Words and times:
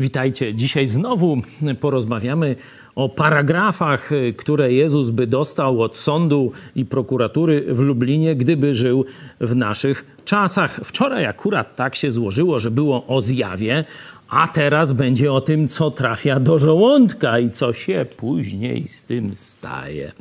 Witajcie. 0.00 0.54
Dzisiaj 0.54 0.86
znowu 0.86 1.42
porozmawiamy 1.80 2.56
o 2.94 3.08
paragrafach, 3.08 4.10
które 4.36 4.72
Jezus 4.72 5.10
by 5.10 5.26
dostał 5.26 5.82
od 5.82 5.96
sądu 5.96 6.52
i 6.76 6.84
prokuratury 6.84 7.74
w 7.74 7.78
Lublinie, 7.78 8.36
gdyby 8.36 8.74
żył 8.74 9.04
w 9.40 9.56
naszych 9.56 10.16
czasach. 10.24 10.80
Wczoraj 10.84 11.26
akurat 11.26 11.76
tak 11.76 11.94
się 11.96 12.10
złożyło, 12.10 12.58
że 12.58 12.70
było 12.70 13.06
o 13.06 13.20
zjawie, 13.20 13.84
a 14.28 14.48
teraz 14.48 14.92
będzie 14.92 15.32
o 15.32 15.40
tym, 15.40 15.68
co 15.68 15.90
trafia 15.90 16.40
do 16.40 16.58
żołądka 16.58 17.38
i 17.38 17.50
co 17.50 17.72
się 17.72 18.06
później 18.16 18.88
z 18.88 19.04
tym 19.04 19.34
staje. 19.34 20.12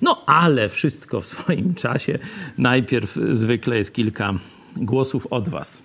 No 0.00 0.22
ale 0.26 0.68
wszystko 0.68 1.20
w 1.20 1.26
swoim 1.26 1.74
czasie. 1.74 2.18
Najpierw 2.58 3.18
zwykle 3.30 3.78
jest 3.78 3.94
kilka 3.94 4.34
głosów 4.76 5.26
od 5.30 5.48
Was. 5.48 5.82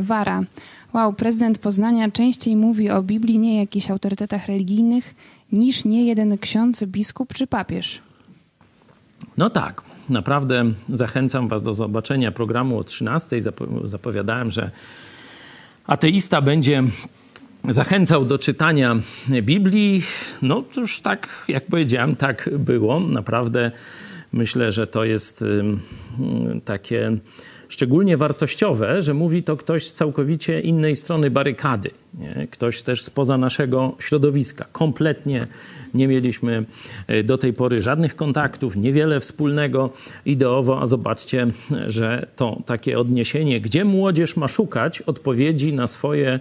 Wara. 0.00 0.42
Wow, 0.94 1.12
prezydent 1.12 1.58
Poznania 1.58 2.10
częściej 2.10 2.56
mówi 2.56 2.90
o 2.90 3.02
Biblii, 3.02 3.38
nie 3.38 3.58
jakichś 3.58 3.90
autorytetach 3.90 4.46
religijnych, 4.46 5.14
niż 5.52 5.84
nie 5.84 6.06
jeden 6.06 6.38
ksiądz, 6.38 6.84
biskup 6.84 7.34
czy 7.34 7.46
papież. 7.46 8.00
No 9.36 9.50
tak, 9.50 9.82
naprawdę 10.08 10.64
zachęcam 10.88 11.48
Was 11.48 11.62
do 11.62 11.74
zobaczenia 11.74 12.32
programu 12.32 12.78
o 12.78 12.84
13. 12.84 13.36
Zapowiadałem, 13.84 14.50
że 14.50 14.70
ateista 15.86 16.42
będzie 16.42 16.82
zachęcał 17.68 18.24
do 18.24 18.38
czytania 18.38 18.96
Biblii. 19.42 20.02
No 20.42 20.64
już 20.76 21.00
tak, 21.00 21.28
jak 21.48 21.66
powiedziałem, 21.66 22.16
tak 22.16 22.50
było. 22.58 23.00
Naprawdę 23.00 23.70
myślę, 24.32 24.72
że 24.72 24.86
to 24.86 25.04
jest 25.04 25.44
takie 26.64 27.18
szczególnie 27.68 28.16
wartościowe, 28.16 29.02
że 29.02 29.14
mówi 29.14 29.42
to 29.42 29.56
ktoś 29.56 29.86
z 29.86 29.92
całkowicie 29.92 30.60
innej 30.60 30.96
strony 30.96 31.30
barykady, 31.30 31.90
nie? 32.14 32.46
ktoś 32.50 32.82
też 32.82 33.02
spoza 33.02 33.38
naszego 33.38 33.96
środowiska. 33.98 34.66
Kompletnie 34.72 35.40
nie 35.94 36.08
mieliśmy 36.08 36.64
e, 37.06 37.22
do 37.22 37.38
tej 37.38 37.52
pory 37.52 37.82
żadnych 37.82 38.16
kontaktów, 38.16 38.76
niewiele 38.76 39.20
wspólnego 39.20 39.90
ideowo, 40.26 40.80
a 40.80 40.86
zobaczcie, 40.86 41.46
że 41.86 42.26
to 42.36 42.62
takie 42.66 42.98
odniesienie, 42.98 43.60
gdzie 43.60 43.84
młodzież 43.84 44.36
ma 44.36 44.48
szukać 44.48 45.02
odpowiedzi 45.02 45.72
na 45.72 45.86
swoje 45.86 46.40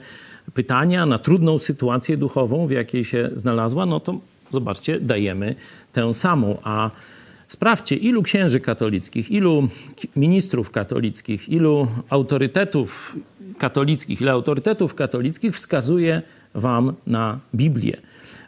pytania, 0.54 1.06
na 1.06 1.20
trudną 1.20 1.60
sytuację 1.60 2.18
duchową, 2.18 2.68
w 2.68 2.72
jakiej 2.72 3.04
się 3.04 3.30
znalazła, 3.36 3.86
no 3.86 4.00
to 4.00 4.20
zobaczcie, 4.52 5.00
dajemy 5.00 5.56
tę 5.94 6.14
samą, 6.14 6.58
a 6.64 6.92
Sprawdźcie, 7.48 7.96
ilu 7.96 8.24
księży 8.24 8.60
katolickich, 8.60 9.32
ilu 9.32 9.68
ministrów 10.16 10.72
katolickich, 10.72 11.50
ilu 11.50 11.88
autorytetów 12.10 13.18
katolickich, 13.58 14.22
ile 14.22 14.32
autorytetów 14.32 14.96
katolickich 14.96 15.56
wskazuje 15.56 16.22
wam 16.54 16.94
na 17.08 17.40
Biblię. 17.56 17.98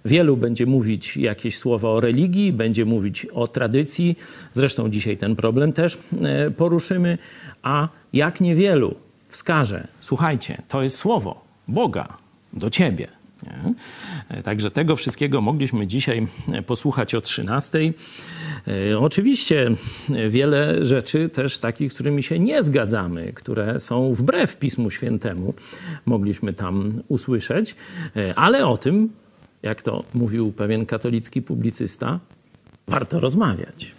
Wielu 0.05 0.37
będzie 0.37 0.65
mówić 0.65 1.17
jakieś 1.17 1.57
słowa 1.57 1.89
o 1.89 1.99
religii, 1.99 2.53
będzie 2.53 2.85
mówić 2.85 3.25
o 3.25 3.47
tradycji. 3.47 4.17
Zresztą 4.53 4.89
dzisiaj 4.89 5.17
ten 5.17 5.35
problem 5.35 5.73
też 5.73 5.97
e, 6.21 6.51
poruszymy. 6.51 7.17
A 7.63 7.87
jak 8.13 8.41
niewielu 8.41 8.95
wskaże, 9.29 9.87
słuchajcie, 9.99 10.61
to 10.67 10.83
jest 10.83 10.97
słowo 10.97 11.45
Boga 11.67 12.17
do 12.53 12.69
ciebie. 12.69 13.16
E, 14.29 14.44
także 14.44 14.72
tego 14.72 14.95
wszystkiego 14.95 15.41
mogliśmy 15.41 15.88
dzisiaj 15.88 16.28
e, 16.53 16.62
posłuchać 16.62 17.16
o 17.16 17.22
13. 17.22 17.94
E, 18.91 19.00
oczywiście 19.00 19.72
wiele 20.29 20.85
rzeczy 20.85 21.29
też 21.29 21.59
takich, 21.59 21.91
z 21.91 21.95
którymi 21.95 22.23
się 22.23 22.40
nie 22.40 22.63
zgadzamy, 22.63 23.34
które 23.34 23.79
są 23.79 24.13
wbrew 24.13 24.57
Pismu 24.57 24.90
Świętemu, 24.90 25.53
mogliśmy 26.06 26.53
tam 26.53 27.01
usłyszeć, 27.07 27.75
ale 28.35 28.68
o 28.68 28.78
tym, 28.78 29.09
jak 29.63 29.81
to 29.81 30.03
mówił 30.13 30.51
pewien 30.51 30.85
katolicki 30.85 31.41
publicysta, 31.41 32.19
warto 32.88 33.19
rozmawiać. 33.19 33.96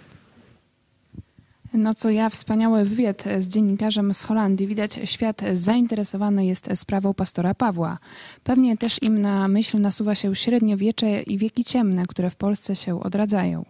No 1.75 1.95
co 1.95 2.11
ja, 2.11 2.31
wspaniały 2.31 2.85
wywiad 2.85 3.25
z 3.39 3.49
dziennikarzem 3.49 4.15
z 4.15 4.23
Holandii. 4.23 4.67
Widać, 4.67 5.01
świat 5.05 5.43
zainteresowany 5.53 6.47
jest 6.47 6.69
sprawą 6.75 7.15
pastora 7.15 7.55
Pawła. 7.55 7.99
Pewnie 8.45 8.77
też 8.77 9.03
im 9.03 9.21
na 9.21 9.49
myśl 9.49 9.81
nasuwa 9.81 10.15
się 10.15 10.35
średniowiecze 10.35 11.23
i 11.23 11.39
wieki 11.39 11.65
ciemne, 11.65 12.07
które 12.07 12.31
w 12.31 12.37
Polsce 12.37 12.77
się 12.77 13.01
odradzają. 13.01 13.65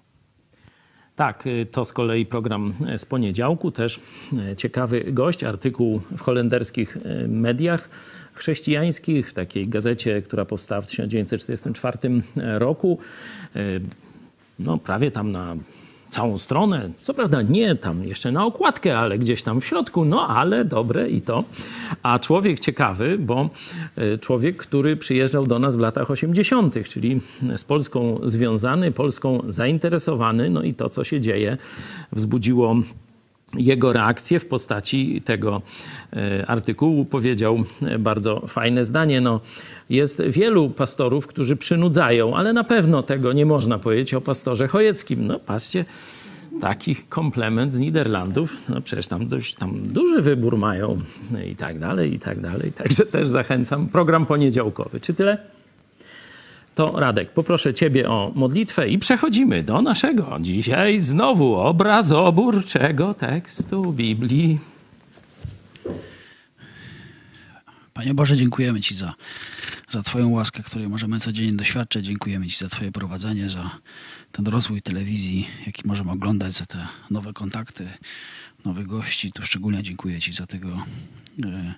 Tak, 1.17 1.47
y, 1.47 1.67
to 1.67 1.85
z 1.85 1.93
kolei 1.93 2.27
program 2.27 2.75
z 2.97 3.05
poniedziałku, 3.05 3.71
też 3.71 4.01
y, 4.53 4.57
ciekawy 4.57 5.05
gość, 5.13 5.45
artykuł 5.45 6.01
w 6.17 6.21
holenderskich 6.21 6.97
y, 6.97 7.29
mediach 7.29 7.89
chrześcijańskich, 8.35 9.31
w 9.31 9.33
takiej 9.33 9.69
gazecie, 9.69 10.23
która 10.23 10.45
powstała 10.45 10.81
w 10.81 10.87
1944 10.87 12.23
roku. 12.37 12.99
No, 14.59 14.79
prawie 14.79 15.11
tam 15.11 15.33
na 15.33 15.57
całą 16.11 16.39
stronę. 16.39 16.91
Co 17.01 17.15
prawda 17.15 17.43
nie 17.43 17.75
tam 17.75 18.05
jeszcze 18.05 18.33
na 18.33 18.47
okładkę, 18.47 18.99
ale 18.99 19.19
gdzieś 19.19 19.43
tam 19.43 19.61
w 19.61 19.67
środku, 19.67 20.05
no 20.05 20.29
ale 20.29 20.65
dobre 20.65 21.09
i 21.11 21.21
to. 21.21 21.45
A 22.03 22.19
człowiek 22.19 22.61
ciekawy, 22.61 23.19
bo 23.19 23.51
e, 23.97 24.19
człowiek, 24.19 24.57
który 24.57 24.97
przyjeżdżał 24.97 25.47
do 25.47 25.59
nas 25.59 25.77
w 25.77 25.81
latach 25.81 26.11
80., 26.11 26.89
czyli 26.89 27.21
z 27.57 27.65
Polską 27.65 28.21
związany, 28.25 28.93
Polską 28.93 29.43
zainteresowany, 29.49 30.51
no 30.51 30.63
i 30.63 30.75
to, 30.75 30.89
co 30.89 31.05
się 31.05 31.21
dzieje, 31.21 31.57
wzbudziło 32.13 32.77
jego 33.55 33.93
reakcję 33.93 34.41
w 34.41 34.47
postaci 34.47 35.23
tego 35.25 35.63
e, 36.13 36.47
artykułu 36.47 37.05
powiedział 37.05 37.65
e, 37.83 37.99
bardzo 37.99 38.41
fajne 38.47 38.85
zdanie. 38.85 39.21
No, 39.21 39.41
jest 39.91 40.23
wielu 40.23 40.71
pastorów, 40.71 41.27
którzy 41.27 41.57
przynudzają, 41.57 42.37
ale 42.37 42.53
na 42.53 42.65
pewno 42.65 43.03
tego 43.03 43.33
nie 43.33 43.47
można 43.47 43.79
powiedzieć 43.79 44.15
o 44.15 44.21
pastorze 44.21 44.69
Chojeckim. 44.69 45.27
No 45.27 45.39
patrzcie, 45.39 45.85
taki 46.61 46.97
komplement 46.97 47.73
z 47.75 47.79
Niderlandów, 47.79 48.57
no 48.69 48.81
przecież 48.81 49.07
tam 49.07 49.29
dość 49.29 49.55
tam 49.55 49.89
duży 49.89 50.23
wybór 50.23 50.59
mają 50.59 50.99
no 51.31 51.43
i 51.43 51.57
tak 51.57 51.79
dalej, 51.79 52.15
i 52.15 52.19
tak 52.19 52.41
dalej. 52.41 52.73
Także 52.73 53.07
też 53.07 53.29
zachęcam. 53.29 53.87
Program 53.87 54.27
poniedziałkowy. 54.27 55.01
Czy 55.01 55.15
tyle? 55.15 55.58
To 56.79 57.01
Radek, 57.01 57.31
poproszę 57.31 57.75
Ciebie 57.75 58.09
o 58.09 58.33
modlitwę 58.35 58.89
i 58.89 58.99
przechodzimy 58.99 59.63
do 59.63 59.83
naszego 59.83 60.39
dzisiaj 60.41 61.01
znowu 61.01 61.55
obrazoburczego 61.55 63.15
tekstu 63.15 63.93
Biblii. 63.93 64.59
Panie 67.95 68.15
Boże, 68.15 68.37
dziękujemy 68.37 68.81
Ci 68.81 68.95
za, 68.95 69.15
za 69.89 70.03
Twoją 70.03 70.31
łaskę, 70.31 70.63
której 70.63 70.89
możemy 70.89 71.21
codziennie 71.21 71.57
doświadczać. 71.57 72.05
Dziękujemy 72.05 72.47
Ci 72.47 72.59
za 72.59 72.69
Twoje 72.69 72.93
prowadzenie, 72.93 73.51
za 73.51 73.71
ten 74.33 74.47
rozwój 74.47 74.83
telewizji, 74.83 75.49
jaki 75.67 75.89
możemy 75.89 76.11
oglądać, 76.11 76.53
za 76.53 76.67
te 76.67 76.87
nowe 77.11 77.33
kontakty, 77.33 77.89
nowych 78.65 78.87
gości. 78.87 79.33
Tu 79.33 79.43
szczególnie 79.43 79.83
dziękuję 79.83 80.21
Ci 80.21 80.33
za 80.33 80.47
tego. 80.47 80.69
E, 81.45 81.75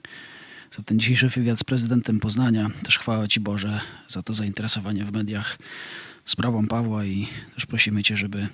za 0.76 0.82
ten 0.82 0.98
dzisiejszy 0.98 1.28
wywiad 1.28 1.58
z 1.58 1.64
prezydentem 1.64 2.20
Poznania. 2.20 2.70
Też 2.82 2.98
chwała 2.98 3.28
Ci 3.28 3.40
Boże 3.40 3.80
za 4.08 4.22
to 4.22 4.34
zainteresowanie 4.34 5.04
w 5.04 5.12
mediach 5.12 5.58
sprawą 6.24 6.66
Pawła 6.66 7.04
i 7.04 7.28
też 7.54 7.66
prosimy 7.66 8.02
Cię, 8.02 8.16
żeby 8.16 8.48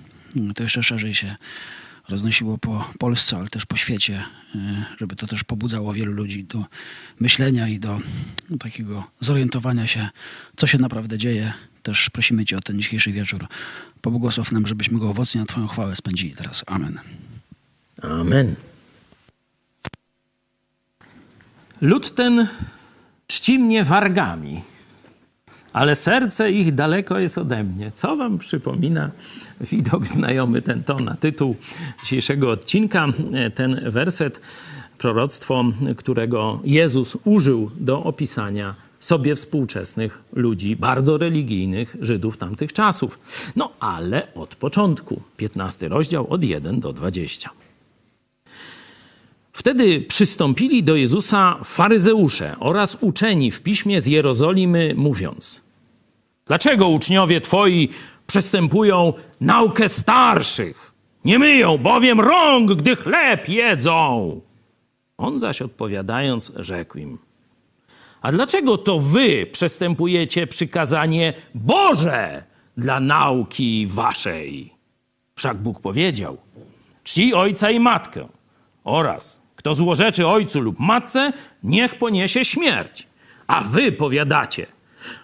to 0.55 0.63
jeszcze 0.63 0.83
szerzej 0.83 1.15
się 1.15 1.35
roznosiło 2.09 2.57
po 2.57 2.93
Polsce, 2.99 3.37
ale 3.37 3.47
też 3.47 3.65
po 3.65 3.75
świecie, 3.75 4.23
e, 4.55 4.85
żeby 4.97 5.15
to 5.15 5.27
też 5.27 5.43
pobudzało 5.43 5.93
wielu 5.93 6.13
ludzi 6.13 6.43
do 6.43 6.65
myślenia 7.19 7.67
i 7.67 7.79
do 7.79 7.99
takiego 8.59 9.07
zorientowania 9.19 9.87
się, 9.87 10.09
co 10.55 10.67
się 10.67 10.77
naprawdę 10.77 11.17
dzieje. 11.17 11.53
Też 11.83 12.09
prosimy 12.09 12.45
Cię 12.45 12.57
o 12.57 12.61
ten 12.61 12.79
dzisiejszy 12.79 13.11
wieczór. 13.11 13.47
Pobłogosław 14.01 14.51
nam, 14.51 14.67
żebyśmy 14.67 14.99
go 14.99 15.09
owocnie 15.09 15.41
na 15.41 15.47
Twoją 15.47 15.67
chwałę 15.67 15.95
spędzili 15.95 16.35
teraz. 16.35 16.63
Amen. 16.67 16.99
Amen. 18.01 18.55
Lud 21.81 22.15
ten 22.15 22.47
czci 23.27 23.59
mnie 23.59 23.83
wargami, 23.83 24.61
ale 25.73 25.95
serce 25.95 26.51
ich 26.51 26.75
daleko 26.75 27.19
jest 27.19 27.37
ode 27.37 27.63
mnie. 27.63 27.91
Co 27.91 28.15
wam 28.15 28.37
przypomina 28.37 29.11
widok 29.61 30.07
znajomy 30.07 30.61
ten 30.61 30.83
to 30.83 30.99
na 30.99 31.15
tytuł 31.15 31.55
dzisiejszego 32.03 32.51
odcinka, 32.51 33.07
ten 33.55 33.91
werset, 33.91 34.41
proroctwo, 34.97 35.65
którego 35.97 36.59
Jezus 36.63 37.17
użył 37.23 37.71
do 37.75 38.03
opisania 38.03 38.75
sobie 38.99 39.35
współczesnych 39.35 40.21
ludzi, 40.33 40.75
bardzo 40.75 41.17
religijnych 41.17 41.95
Żydów 42.01 42.37
tamtych 42.37 42.73
czasów. 42.73 43.19
No 43.55 43.71
ale 43.79 44.33
od 44.33 44.55
początku, 44.55 45.21
15 45.37 45.87
rozdział 45.87 46.27
od 46.29 46.43
1 46.43 46.79
do 46.79 46.93
20. 46.93 47.49
Wtedy 49.57 50.01
przystąpili 50.01 50.83
do 50.83 50.95
Jezusa 50.95 51.59
faryzeusze 51.63 52.55
oraz 52.59 52.97
uczeni 53.01 53.51
w 53.51 53.61
piśmie 53.61 54.01
z 54.01 54.07
Jerozolimy, 54.07 54.93
mówiąc: 54.97 55.61
Dlaczego 56.45 56.87
uczniowie 56.87 57.41
twoi 57.41 57.89
przestępują 58.27 59.13
naukę 59.41 59.89
starszych? 59.89 60.91
Nie 61.25 61.39
myją 61.39 61.77
bowiem 61.77 62.19
rąk, 62.19 62.73
gdy 62.73 62.95
chleb 62.95 63.49
jedzą. 63.49 64.41
On 65.17 65.39
zaś 65.39 65.61
odpowiadając, 65.61 66.51
rzekł 66.55 66.97
im: 66.97 67.17
A 68.21 68.31
dlaczego 68.31 68.77
to 68.77 68.99
wy 68.99 69.45
przestępujecie 69.51 70.47
przykazanie 70.47 71.33
Boże 71.55 72.43
dla 72.77 72.99
nauki 72.99 73.87
waszej? 73.87 74.73
Wszak 75.35 75.57
Bóg 75.57 75.79
powiedział: 75.79 76.37
Czci 77.03 77.33
ojca 77.33 77.71
i 77.71 77.79
matkę 77.79 78.27
oraz 78.83 79.46
kto 79.67 79.75
złorzeczy 79.75 80.27
ojcu 80.27 80.59
lub 80.59 80.79
matce, 80.79 81.33
niech 81.63 81.95
poniesie 81.95 82.45
śmierć. 82.45 83.07
A 83.47 83.61
wy 83.61 83.91
powiadacie: 83.91 84.65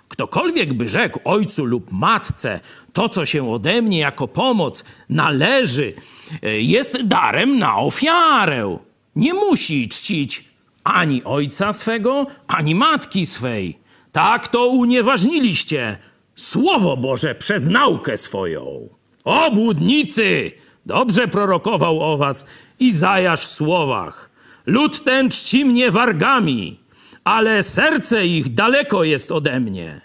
Ktokolwiek 0.07 0.73
by 0.73 0.89
rzekł 0.89 1.19
ojcu 1.23 1.65
lub 1.65 1.91
matce, 1.91 2.59
to 2.93 3.09
co 3.09 3.25
się 3.25 3.51
ode 3.51 3.81
mnie 3.81 3.99
jako 3.99 4.27
pomoc 4.27 4.83
należy, 5.09 5.93
e, 6.41 6.61
jest 6.61 7.03
darem 7.03 7.59
na 7.59 7.77
ofiarę. 7.77 8.77
Nie 9.15 9.33
musi 9.33 9.89
czcić 9.89 10.45
ani 10.83 11.23
ojca 11.23 11.73
swego, 11.73 12.27
ani 12.47 12.75
matki 12.75 13.25
swej. 13.25 13.77
Tak 14.11 14.47
to 14.47 14.67
unieważniliście 14.67 15.97
Słowo 16.35 16.97
Boże 16.97 17.35
przez 17.35 17.67
naukę 17.67 18.17
swoją. 18.17 18.89
Obłudnicy! 19.23 20.51
Dobrze 20.85 21.27
prorokował 21.27 22.01
o 22.01 22.17
was 22.17 22.47
Izajasz 22.79 23.45
w 23.45 23.51
słowach. 23.51 24.32
Lud 24.65 25.03
ten 25.03 25.29
czci 25.29 25.65
mnie 25.65 25.91
wargami, 25.91 26.79
ale 27.23 27.63
serce 27.63 28.27
ich 28.27 28.53
daleko 28.53 29.03
jest 29.03 29.31
ode 29.31 29.59
mnie. 29.59 30.01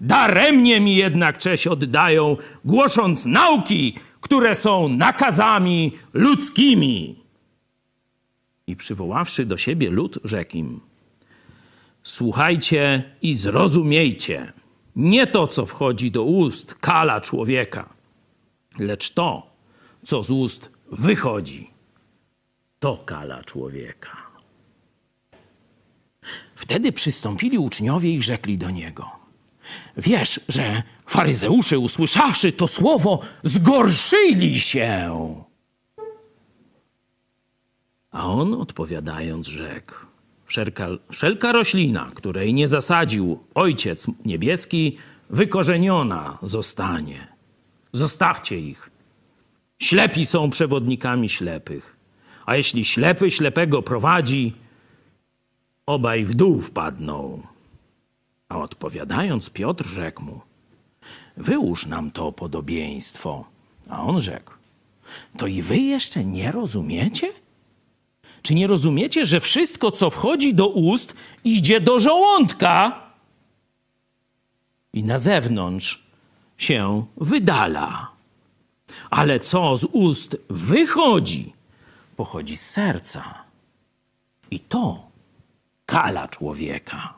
Daremnie 0.00 0.80
mi 0.80 0.96
jednak 0.96 1.38
cześć 1.38 1.66
oddają, 1.66 2.36
głosząc 2.64 3.26
nauki, 3.26 3.94
które 4.20 4.54
są 4.54 4.88
nakazami 4.88 5.92
ludzkimi. 6.12 7.22
I 8.66 8.76
przywoławszy 8.76 9.46
do 9.46 9.56
siebie 9.56 9.90
lud, 9.90 10.18
rzekł 10.24 10.56
im: 10.56 10.80
Słuchajcie 12.02 13.02
i 13.22 13.34
zrozumiejcie. 13.34 14.52
Nie 14.96 15.26
to, 15.26 15.46
co 15.46 15.66
wchodzi 15.66 16.10
do 16.10 16.24
ust, 16.24 16.74
kala 16.74 17.20
człowieka, 17.20 17.94
lecz 18.78 19.10
to, 19.10 19.50
co 20.04 20.22
z 20.22 20.30
ust 20.30 20.70
wychodzi, 20.92 21.71
to 22.82 22.96
kala 22.96 23.44
człowieka. 23.44 24.16
Wtedy 26.54 26.92
przystąpili 26.92 27.58
uczniowie 27.58 28.14
i 28.14 28.22
rzekli 28.22 28.58
do 28.58 28.70
niego: 28.70 29.10
Wiesz, 29.96 30.40
że 30.48 30.82
faryzeusze, 31.06 31.78
usłyszawszy 31.78 32.52
to 32.52 32.68
słowo, 32.68 33.20
zgorszyli 33.42 34.60
się. 34.60 35.10
A 38.10 38.26
on 38.26 38.54
odpowiadając 38.54 39.46
rzekł: 39.46 39.94
wszelka, 40.44 40.88
wszelka 41.10 41.52
roślina, 41.52 42.10
której 42.14 42.54
nie 42.54 42.68
zasadził 42.68 43.40
Ojciec 43.54 44.06
Niebieski, 44.24 44.96
wykorzeniona 45.30 46.38
zostanie. 46.42 47.26
Zostawcie 47.92 48.58
ich. 48.58 48.90
Ślepi 49.78 50.26
są 50.26 50.50
przewodnikami 50.50 51.28
ślepych. 51.28 52.01
A 52.46 52.56
jeśli 52.56 52.84
ślepy 52.84 53.30
ślepego 53.30 53.82
prowadzi, 53.82 54.54
obaj 55.86 56.24
w 56.24 56.34
dół 56.34 56.60
wpadną. 56.60 57.42
A 58.48 58.58
odpowiadając, 58.58 59.50
Piotr 59.50 59.86
rzekł 59.86 60.24
mu: 60.24 60.40
Wyłóż 61.36 61.86
nam 61.86 62.10
to 62.10 62.32
podobieństwo. 62.32 63.44
A 63.88 64.02
on 64.02 64.20
rzekł: 64.20 64.52
To 65.36 65.46
i 65.46 65.62
wy 65.62 65.76
jeszcze 65.76 66.24
nie 66.24 66.52
rozumiecie? 66.52 67.32
Czy 68.42 68.54
nie 68.54 68.66
rozumiecie, 68.66 69.26
że 69.26 69.40
wszystko, 69.40 69.90
co 69.90 70.10
wchodzi 70.10 70.54
do 70.54 70.68
ust, 70.68 71.14
idzie 71.44 71.80
do 71.80 72.00
żołądka 72.00 73.02
i 74.92 75.02
na 75.02 75.18
zewnątrz 75.18 76.02
się 76.58 77.06
wydala? 77.16 78.10
Ale 79.10 79.40
co 79.40 79.76
z 79.76 79.84
ust 79.84 80.36
wychodzi, 80.50 81.52
pochodzi 82.22 82.56
z 82.56 82.70
serca. 82.70 83.22
I 84.50 84.60
to 84.60 85.10
kala 85.86 86.28
człowieka. 86.28 87.14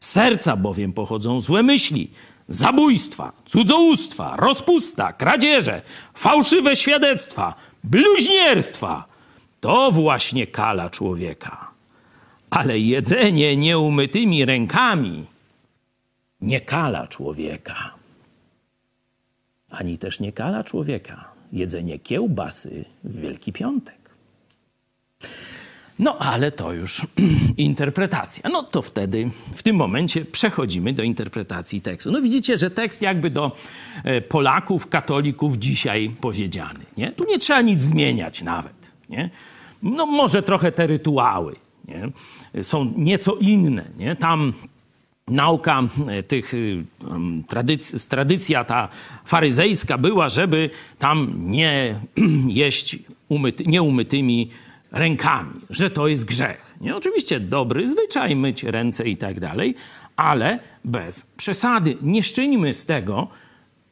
Z 0.00 0.08
serca 0.08 0.56
bowiem 0.56 0.92
pochodzą 0.92 1.40
złe 1.40 1.62
myśli, 1.62 2.10
zabójstwa, 2.48 3.32
cudzołóstwa, 3.46 4.36
rozpusta, 4.36 5.12
kradzieże, 5.12 5.82
fałszywe 6.14 6.76
świadectwa, 6.76 7.54
bluźnierstwa. 7.84 9.04
To 9.60 9.90
właśnie 9.90 10.46
kala 10.46 10.90
człowieka. 10.90 11.70
Ale 12.50 12.78
jedzenie 12.78 13.56
nieumytymi 13.56 14.44
rękami 14.44 15.26
nie 16.40 16.60
kala 16.60 17.06
człowieka. 17.06 17.94
Ani 19.70 19.98
też 19.98 20.20
nie 20.20 20.32
kala 20.32 20.64
człowieka 20.64 21.32
jedzenie 21.52 21.98
kiełbasy 21.98 22.84
w 23.04 23.20
Wielki 23.20 23.52
Piątek. 23.52 24.01
No 25.98 26.18
ale 26.18 26.52
to 26.52 26.72
już 26.72 27.02
interpretacja. 27.56 28.50
No 28.50 28.62
to 28.62 28.82
wtedy, 28.82 29.30
w 29.54 29.62
tym 29.62 29.76
momencie 29.76 30.24
przechodzimy 30.24 30.92
do 30.92 31.02
interpretacji 31.02 31.80
tekstu. 31.80 32.12
No 32.12 32.22
widzicie, 32.22 32.58
że 32.58 32.70
tekst 32.70 33.02
jakby 33.02 33.30
do 33.30 33.52
e, 34.04 34.20
Polaków, 34.20 34.88
katolików 34.88 35.56
dzisiaj 35.56 36.10
powiedziany. 36.20 36.80
Nie? 36.96 37.12
Tu 37.12 37.24
nie 37.24 37.38
trzeba 37.38 37.60
nic 37.60 37.82
zmieniać 37.82 38.42
nawet. 38.42 38.92
Nie? 39.08 39.30
No 39.82 40.06
może 40.06 40.42
trochę 40.42 40.72
te 40.72 40.86
rytuały 40.86 41.56
nie? 41.88 42.08
są 42.64 42.92
nieco 42.96 43.36
inne. 43.40 43.84
Nie? 43.98 44.16
Tam 44.16 44.52
nauka 45.28 45.82
e, 46.08 46.22
tych 46.22 46.52
tradyc 47.48 48.06
tradycja 48.06 48.64
ta 48.64 48.88
faryzejska 49.24 49.98
była, 49.98 50.28
żeby 50.28 50.70
tam 50.98 51.32
nie 51.36 52.00
jeść 52.48 52.98
umyty, 53.28 53.64
nieumytymi 53.66 54.50
rękami, 54.92 55.60
że 55.70 55.90
to 55.90 56.08
jest 56.08 56.24
grzech. 56.24 56.74
Nie? 56.80 56.96
Oczywiście 56.96 57.40
dobry 57.40 57.86
zwyczaj 57.86 58.36
myć 58.36 58.62
ręce 58.62 59.08
i 59.08 59.16
tak 59.16 59.40
dalej, 59.40 59.74
ale 60.16 60.58
bez 60.84 61.22
przesady. 61.36 61.96
Nie 62.02 62.22
szczynimy 62.22 62.74
z 62.74 62.86
tego 62.86 63.28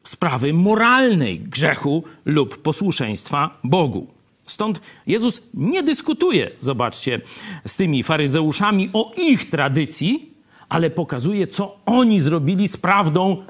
sprawy 0.03 0.53
moralnej 0.53 1.39
grzechu 1.39 2.03
lub 2.25 2.57
posłuszeństwa 2.61 3.59
Bogu. 3.63 4.07
Stąd 4.45 4.81
Jezus 5.07 5.41
nie 5.53 5.83
dyskutuje, 5.83 6.51
zobaczcie, 6.59 7.21
z 7.65 7.75
tymi 7.75 8.03
faryzeuszami 8.03 8.89
o 8.93 9.11
ich 9.17 9.49
tradycji, 9.49 10.31
ale 10.69 10.89
pokazuje, 10.89 11.47
co 11.47 11.77
oni 11.85 12.21
zrobili 12.21 12.67
z 12.67 12.77
prawdą 12.77 13.45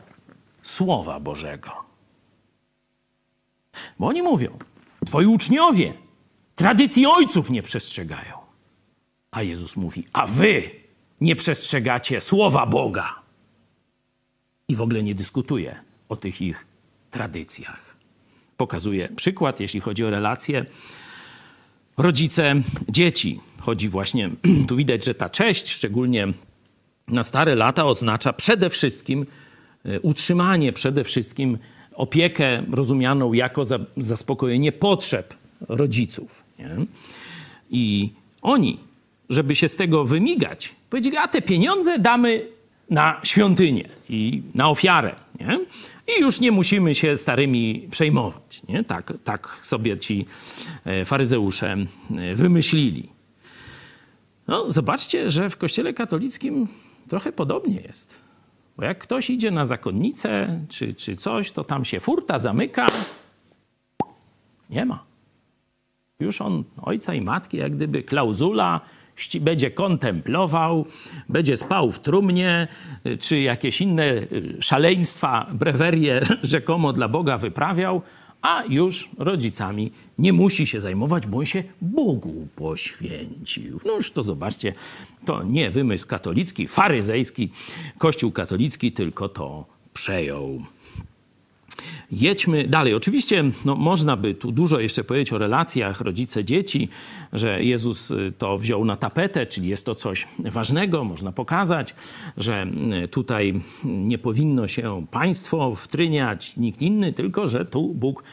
Słowa 0.61 1.19
Bożego. 1.19 1.71
Bo 3.99 4.07
oni 4.07 4.21
mówią, 4.21 4.57
twoi 5.05 5.25
uczniowie 5.25 5.93
tradycji 6.61 7.05
ojców 7.05 7.49
nie 7.49 7.63
przestrzegają. 7.63 8.37
A 9.31 9.43
Jezus 9.43 9.75
mówi, 9.75 10.07
a 10.13 10.27
wy 10.27 10.69
nie 11.21 11.35
przestrzegacie 11.35 12.21
Słowa 12.21 12.65
Boga. 12.65 13.15
I 14.67 14.75
w 14.75 14.81
ogóle 14.81 15.03
nie 15.03 15.15
dyskutuje 15.15 15.79
o 16.09 16.15
tych 16.15 16.41
ich 16.41 16.65
tradycjach. 17.11 17.95
Pokazuje 18.57 19.09
przykład, 19.09 19.59
jeśli 19.59 19.79
chodzi 19.79 20.05
o 20.05 20.09
relacje 20.09 20.65
rodzice 21.97 22.55
dzieci. 22.89 23.39
Chodzi 23.59 23.89
właśnie, 23.89 24.29
tu 24.67 24.75
widać, 24.75 25.05
że 25.05 25.15
ta 25.15 25.29
cześć, 25.29 25.69
szczególnie 25.69 26.27
na 27.07 27.23
stare 27.23 27.55
lata 27.55 27.85
oznacza 27.85 28.33
przede 28.33 28.69
wszystkim 28.69 29.25
e, 29.85 29.99
utrzymanie, 29.99 30.73
przede 30.73 31.03
wszystkim 31.03 31.57
opiekę 31.95 32.63
rozumianą 32.71 33.33
jako 33.33 33.63
zaspokojenie 33.97 34.71
potrzeb 34.71 35.33
rodziców. 35.69 36.43
Nie? 36.61 36.85
I 37.71 38.09
oni, 38.41 38.79
żeby 39.29 39.55
się 39.55 39.67
z 39.67 39.75
tego 39.75 40.05
wymigać, 40.05 40.75
powiedzieli, 40.89 41.17
a 41.17 41.27
te 41.27 41.41
pieniądze 41.41 41.99
damy 41.99 42.47
na 42.89 43.21
świątynię 43.23 43.89
i 44.09 44.41
na 44.55 44.69
ofiarę. 44.69 45.15
Nie? 45.39 45.59
I 46.17 46.21
już 46.21 46.39
nie 46.39 46.51
musimy 46.51 46.95
się 46.95 47.17
starymi 47.17 47.87
przejmować. 47.91 48.61
Nie? 48.69 48.83
Tak, 48.83 49.13
tak 49.23 49.57
sobie 49.61 49.99
ci 49.99 50.25
e, 50.85 51.05
faryzeusze 51.05 51.77
e, 52.17 52.35
wymyślili. 52.35 53.09
No, 54.47 54.69
zobaczcie, 54.69 55.31
że 55.31 55.49
w 55.49 55.57
kościele 55.57 55.93
katolickim 55.93 56.67
Trochę 57.11 57.31
podobnie 57.31 57.81
jest. 57.81 58.19
Bo 58.77 58.83
jak 58.83 58.99
ktoś 58.99 59.29
idzie 59.29 59.51
na 59.51 59.65
zakonnicę 59.65 60.59
czy, 60.69 60.93
czy 60.93 61.15
coś, 61.15 61.51
to 61.51 61.63
tam 61.63 61.85
się 61.85 61.99
furta 61.99 62.39
zamyka. 62.39 62.87
Nie 64.69 64.85
ma. 64.85 65.03
Już 66.21 66.41
on 66.41 66.63
ojca 66.81 67.13
i 67.13 67.21
matki, 67.21 67.57
jak 67.57 67.75
gdyby 67.75 68.03
klauzula, 68.03 68.81
będzie 69.41 69.71
kontemplował, 69.71 70.85
będzie 71.29 71.57
spał 71.57 71.91
w 71.91 71.99
trumnie, 71.99 72.67
czy 73.19 73.39
jakieś 73.39 73.81
inne 73.81 74.03
y, 74.03 74.57
szaleństwa, 74.59 75.47
brewerie 75.53 76.21
rzekomo 76.43 76.93
dla 76.93 77.07
Boga 77.07 77.37
wyprawiał, 77.37 78.01
a 78.41 78.63
już 78.69 79.09
rodzicami 79.17 79.91
nie 80.17 80.33
musi 80.33 80.67
się 80.67 80.81
zajmować, 80.81 81.27
bo 81.27 81.37
on 81.37 81.45
się 81.45 81.63
Bogu 81.81 82.47
poświęcił. 82.55 83.79
No 83.85 83.95
już 83.95 84.11
to 84.11 84.23
zobaczcie, 84.23 84.73
to 85.25 85.43
nie 85.43 85.71
wymysł 85.71 86.07
katolicki, 86.07 86.67
faryzejski, 86.67 87.49
kościół 87.97 88.31
katolicki 88.31 88.91
tylko 88.91 89.29
to 89.29 89.65
przejął. 89.93 90.61
Jedźmy 92.11 92.67
dalej. 92.67 92.93
Oczywiście 92.93 93.43
no, 93.65 93.75
można 93.75 94.17
by 94.17 94.35
tu 94.35 94.51
dużo 94.51 94.79
jeszcze 94.79 95.03
powiedzieć 95.03 95.33
o 95.33 95.37
relacjach 95.37 96.01
rodzice-dzieci, 96.01 96.89
że 97.33 97.63
Jezus 97.63 98.11
y, 98.11 98.33
to 98.37 98.57
wziął 98.57 98.85
na 98.85 98.95
tapetę, 98.95 99.45
czyli 99.45 99.67
jest 99.67 99.85
to 99.85 99.95
coś 99.95 100.27
ważnego. 100.39 101.03
Można 101.03 101.31
pokazać, 101.31 101.95
że 102.37 102.67
y, 103.03 103.07
tutaj 103.07 103.61
nie 103.83 104.17
powinno 104.17 104.67
się 104.67 105.05
państwo 105.11 105.75
wtryniać, 105.75 106.57
nikt 106.57 106.81
inny, 106.81 107.13
tylko 107.13 107.47
że 107.47 107.65
tu 107.65 107.93
Bóg 107.93 108.23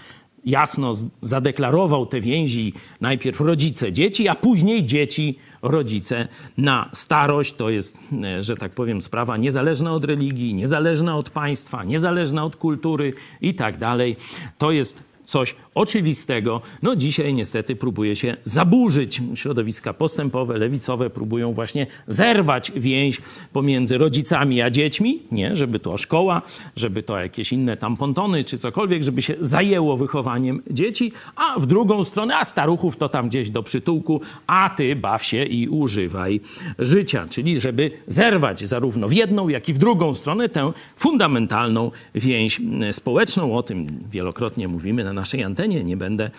jasno 0.45 0.95
zadeklarował 1.23 2.07
te 2.07 2.21
więzi 2.21 2.73
najpierw 3.01 3.41
rodzice 3.41 3.93
dzieci, 3.93 4.29
a 4.29 4.35
później 4.35 4.87
dzieci 4.87 5.39
rodzice 5.63 6.29
na 6.59 6.91
starość. 6.93 7.55
To 7.55 7.71
jest, 7.71 7.99
e, 8.23 8.43
że 8.43 8.57
tak 8.57 8.73
powiem, 8.73 9.03
sprawa 9.03 9.37
niezależna 9.37 9.93
od 9.93 10.05
religii, 10.05 10.55
niezależna 10.55 11.17
od 11.17 11.31
państwa, 11.31 11.85
niezależna 11.85 12.45
od 12.45 12.57
kultury 12.57 13.13
i 13.41 13.55
tak 13.55 13.79
dalej. 13.79 14.17
To 14.59 14.71
jest 14.71 15.03
coś 15.25 15.55
oczywistego. 15.79 16.61
No 16.83 16.97
dzisiaj 16.97 17.35
niestety 17.35 17.77
próbuje 17.77 18.17
się 18.17 18.37
zaburzyć. 18.45 19.23
Środowiska 19.35 19.95
postępowe, 19.95 20.59
lewicowe 20.59 21.11
próbują 21.11 21.53
właśnie 21.53 21.87
zerwać 22.09 22.73
więź 22.77 23.21
pomiędzy 23.53 23.99
rodzicami 23.99 24.63
a 24.63 24.71
dziećmi. 24.71 25.23
Nie, 25.33 25.57
żeby 25.57 25.79
to 25.79 25.99
szkoła, 25.99 26.43
żeby 26.77 27.03
to 27.03 27.19
jakieś 27.19 27.53
inne 27.53 27.77
tam 27.77 27.97
pontony 27.97 28.45
czy 28.45 28.59
cokolwiek, 28.59 29.03
żeby 29.03 29.23
się 29.23 29.35
zajęło 29.41 29.97
wychowaniem 29.97 30.63
dzieci, 30.71 31.13
a 31.37 31.61
w 31.61 31.67
drugą 31.67 32.05
stronę, 32.05 32.37
a 32.37 32.45
staruchów 32.45 32.97
to 32.97 33.09
tam 33.09 33.29
gdzieś 33.29 33.51
do 33.51 33.63
przytułku, 33.63 34.21
a 34.47 34.71
ty 34.77 34.97
baw 34.97 35.25
się 35.25 35.45
i 35.45 35.69
używaj 35.69 36.41
życia. 36.79 37.27
Czyli 37.31 37.61
żeby 37.61 37.91
zerwać 38.07 38.69
zarówno 38.69 39.09
w 39.09 39.13
jedną, 39.13 39.49
jak 39.49 39.69
i 39.69 39.73
w 39.73 39.79
drugą 39.79 40.15
stronę 40.15 40.49
tę 40.49 40.73
fundamentalną 40.97 41.91
więź 42.15 42.61
społeczną. 42.93 43.57
O 43.57 43.63
tym 43.63 43.87
wielokrotnie 44.11 44.69
mówimy 44.69 45.05
na 45.05 45.13
naszej 45.13 45.45
antenie. 45.45 45.68
Nie 45.69 45.97
będę 45.97 46.31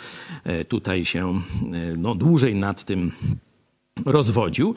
e, 0.44 0.66
tutaj 0.66 1.06
się 1.06 1.30
e, 1.30 1.42
no, 1.98 2.16
dłużej 2.16 2.56
nad 2.56 2.84
tym 2.84 3.12
rozwodził. 4.06 4.76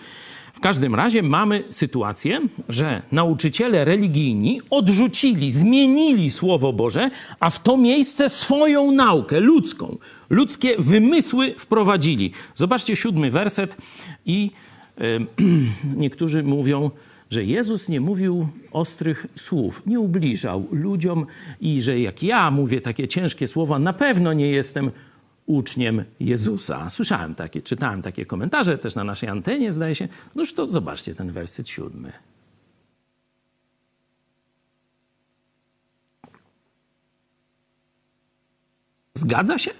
W 0.52 0.60
każdym 0.60 0.94
razie 0.94 1.22
mamy 1.22 1.64
sytuację, 1.70 2.40
że 2.68 3.02
nauczyciele 3.12 3.84
religijni 3.84 4.60
odrzucili, 4.70 5.50
zmienili 5.50 6.30
Słowo 6.30 6.72
Boże, 6.72 7.10
a 7.40 7.50
w 7.50 7.62
to 7.62 7.76
miejsce 7.76 8.28
swoją 8.28 8.90
naukę 8.90 9.40
ludzką, 9.40 9.98
ludzkie 10.30 10.76
wymysły 10.78 11.54
wprowadzili. 11.58 12.32
Zobaczcie 12.54 12.96
siódmy 12.96 13.30
werset 13.30 13.76
i 14.26 14.50
y, 15.00 15.26
niektórzy 16.02 16.42
mówią, 16.42 16.90
że 17.32 17.44
Jezus 17.44 17.88
nie 17.88 18.00
mówił 18.00 18.48
ostrych 18.72 19.26
słów, 19.36 19.82
nie 19.86 20.00
ubliżał 20.00 20.68
ludziom 20.72 21.26
i 21.60 21.82
że 21.82 22.00
jak 22.00 22.22
ja 22.22 22.50
mówię 22.50 22.80
takie 22.80 23.08
ciężkie 23.08 23.48
słowa, 23.48 23.78
na 23.78 23.92
pewno 23.92 24.32
nie 24.32 24.48
jestem 24.50 24.90
uczniem 25.46 26.04
Jezusa. 26.20 26.90
Słyszałem 26.90 27.34
takie, 27.34 27.62
czytałem 27.62 28.02
takie 28.02 28.26
komentarze 28.26 28.78
też 28.78 28.94
na 28.94 29.04
naszej 29.04 29.28
antenie, 29.28 29.72
zdaje 29.72 29.94
się. 29.94 30.08
Noż 30.34 30.52
to 30.52 30.66
zobaczcie 30.66 31.14
ten 31.14 31.32
werset 31.32 31.68
siódmy. 31.68 32.12
Zgadza 39.14 39.58
się 39.58 39.70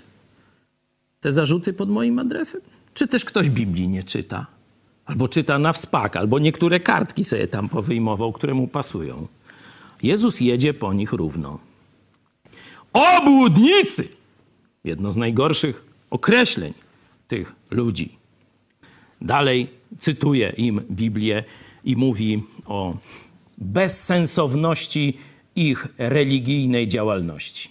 te 1.21 1.33
zarzuty 1.33 1.73
pod 1.73 1.89
moim 1.89 2.19
adresem? 2.19 2.61
Czy 2.95 3.09
też 3.09 3.25
ktoś 3.25 3.51
Biblii 3.51 3.89
nie 3.89 4.03
czyta? 4.03 4.62
Albo 5.13 5.29
czyta 5.29 5.59
na 5.59 5.73
wspak, 5.73 6.17
albo 6.17 6.39
niektóre 6.39 6.81
kartki 6.81 7.25
sobie 7.25 7.49
tam 7.49 7.69
powyjmował, 7.69 8.33
które 8.33 8.55
mu 8.55 8.69
pasują. 8.69 9.29
Jezus 10.03 10.41
jedzie 10.41 10.75
po 10.75 10.93
nich 10.93 11.13
równo. 11.13 11.59
Obłudnicy! 12.93 14.09
Jedno 14.85 15.13
z 15.13 15.17
najgorszych 15.17 15.85
określeń 16.11 16.75
tych 17.29 17.53
ludzi. 17.71 18.17
Dalej 19.21 19.71
cytuje 19.99 20.53
im 20.57 20.81
Biblię 20.91 21.45
i 21.85 21.97
mówi 21.97 22.43
o 22.67 22.97
bezsensowności 23.59 25.19
ich 25.57 25.89
religijnej 25.99 26.89
działalności. 26.89 27.71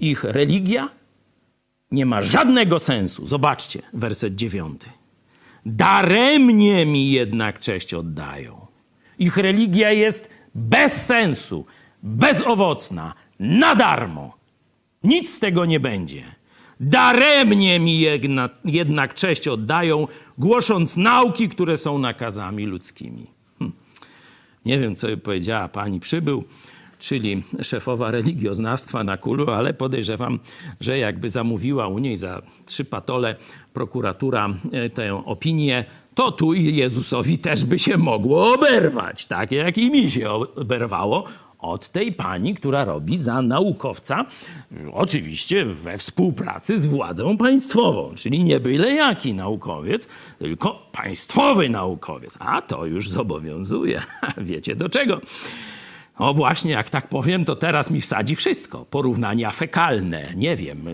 Ich 0.00 0.24
religia 0.24 0.88
nie 1.90 2.06
ma 2.06 2.22
żadnego 2.22 2.78
sensu. 2.78 3.26
Zobaczcie, 3.26 3.82
werset 3.92 4.34
dziewiąty. 4.34 5.01
Daremnie 5.66 6.86
mi 6.86 7.10
jednak 7.10 7.58
cześć 7.58 7.94
oddają. 7.94 8.66
Ich 9.18 9.36
religia 9.36 9.90
jest 9.90 10.30
bez 10.54 11.06
sensu, 11.06 11.66
bezowocna, 12.02 13.14
na 13.40 13.74
darmo. 13.74 14.36
Nic 15.04 15.34
z 15.34 15.40
tego 15.40 15.64
nie 15.64 15.80
będzie. 15.80 16.22
Daremnie 16.80 17.80
mi 17.80 17.98
jednak, 17.98 18.52
jednak 18.64 19.14
cześć 19.14 19.48
oddają, 19.48 20.08
głosząc 20.38 20.96
nauki, 20.96 21.48
które 21.48 21.76
są 21.76 21.98
nakazami 21.98 22.66
ludzkimi. 22.66 23.26
Hm. 23.58 23.72
Nie 24.64 24.78
wiem, 24.78 24.96
co 24.96 25.06
powiedziała 25.16 25.68
pani 25.68 26.00
przybył 26.00 26.44
czyli 27.02 27.42
szefowa 27.62 28.10
religioznawstwa 28.10 29.04
na 29.04 29.16
Kulu, 29.16 29.50
ale 29.50 29.74
podejrzewam, 29.74 30.38
że 30.80 30.98
jakby 30.98 31.30
zamówiła 31.30 31.88
u 31.88 31.98
niej 31.98 32.16
za 32.16 32.42
trzy 32.66 32.84
patole 32.84 33.36
prokuratura 33.72 34.48
e, 34.72 34.90
tę 34.90 35.24
opinię, 35.24 35.84
to 36.14 36.32
tu 36.32 36.54
Jezusowi 36.54 37.38
też 37.38 37.64
by 37.64 37.78
się 37.78 37.96
mogło 37.96 38.54
oberwać, 38.54 39.26
tak 39.26 39.52
jak 39.52 39.78
i 39.78 39.90
mi 39.90 40.10
się 40.10 40.30
oberwało 40.30 41.24
od 41.58 41.88
tej 41.88 42.12
pani, 42.12 42.54
która 42.54 42.84
robi 42.84 43.18
za 43.18 43.42
naukowca, 43.42 44.26
oczywiście 44.92 45.64
we 45.64 45.98
współpracy 45.98 46.78
z 46.78 46.86
władzą 46.86 47.36
państwową, 47.36 48.14
czyli 48.14 48.44
nie 48.44 48.60
byle 48.60 48.94
jaki 48.94 49.34
naukowiec, 49.34 50.08
tylko 50.38 50.90
państwowy 50.92 51.68
naukowiec. 51.68 52.36
A 52.40 52.62
to 52.62 52.86
już 52.86 53.10
zobowiązuje. 53.10 54.02
Wiecie 54.38 54.76
do 54.76 54.88
czego? 54.88 55.20
O 56.22 56.34
właśnie, 56.34 56.72
jak 56.72 56.90
tak 56.90 57.08
powiem, 57.08 57.44
to 57.44 57.56
teraz 57.56 57.90
mi 57.90 58.00
wsadzi 58.00 58.36
wszystko. 58.36 58.84
Porównania 58.84 59.50
fekalne, 59.50 60.32
nie 60.36 60.56
wiem, 60.56 60.84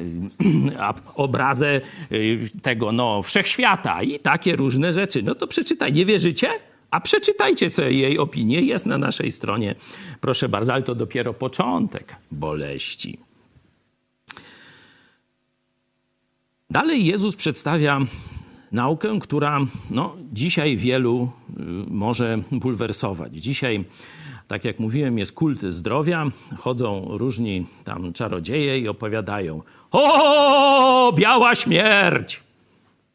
obrazę 1.15 1.81
y, 2.13 2.51
tego 2.63 2.93
no, 2.93 3.23
wszechświata 3.23 4.03
i 4.03 4.19
takie 4.19 4.57
różne 4.57 4.93
rzeczy. 4.93 5.23
No 5.23 5.35
to 5.35 5.47
przeczytaj. 5.47 5.93
Nie 5.93 6.07
wierzycie? 6.07 6.49
A 6.91 7.01
przeczytajcie 7.01 7.71
sobie 7.71 7.93
jej 7.93 8.19
opinię. 8.19 8.61
Jest 8.61 8.87
na 8.87 8.99
naszej 8.99 9.33
stronie. 9.33 9.75
Proszę 10.21 10.49
bardzo, 10.49 10.75
ale 10.75 10.83
to 10.83 10.95
dopiero 10.95 11.35
początek 11.35 12.17
boleści. 12.31 13.19
Dalej 16.71 17.07
Jezus 17.07 17.37
przedstawia 17.37 18.01
naukę, 18.73 19.19
która 19.21 19.61
no, 19.91 20.17
dzisiaj 20.33 20.77
wielu 20.77 21.31
y, 21.51 21.63
może 21.91 22.39
bulwersować. 22.51 23.35
Dzisiaj 23.35 23.85
tak 24.49 24.65
jak 24.65 24.79
mówiłem, 24.79 25.19
jest 25.19 25.33
kult 25.33 25.61
zdrowia. 25.61 26.27
Chodzą 26.59 27.05
różni 27.09 27.67
tam 27.85 28.13
czarodzieje 28.13 28.79
i 28.79 28.89
opowiadają: 28.89 29.63
O, 29.91 31.13
biała 31.17 31.55
śmierć! 31.55 32.43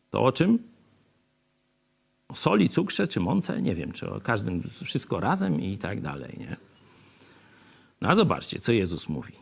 To 0.09 0.23
o 0.23 0.31
czym? 0.31 0.59
O 2.29 2.35
soli, 2.35 2.69
cukrze 2.69 3.07
czy 3.07 3.19
mące? 3.19 3.61
Nie 3.61 3.75
wiem, 3.75 3.91
czy 3.91 4.09
o 4.09 4.19
każdym 4.19 4.63
wszystko 4.83 5.19
razem 5.19 5.61
i 5.61 5.77
tak 5.77 6.01
dalej, 6.01 6.35
nie? 6.37 6.55
No 8.01 8.09
a 8.09 8.15
zobaczcie, 8.15 8.59
co 8.59 8.71
Jezus 8.71 9.09
mówi. 9.09 9.33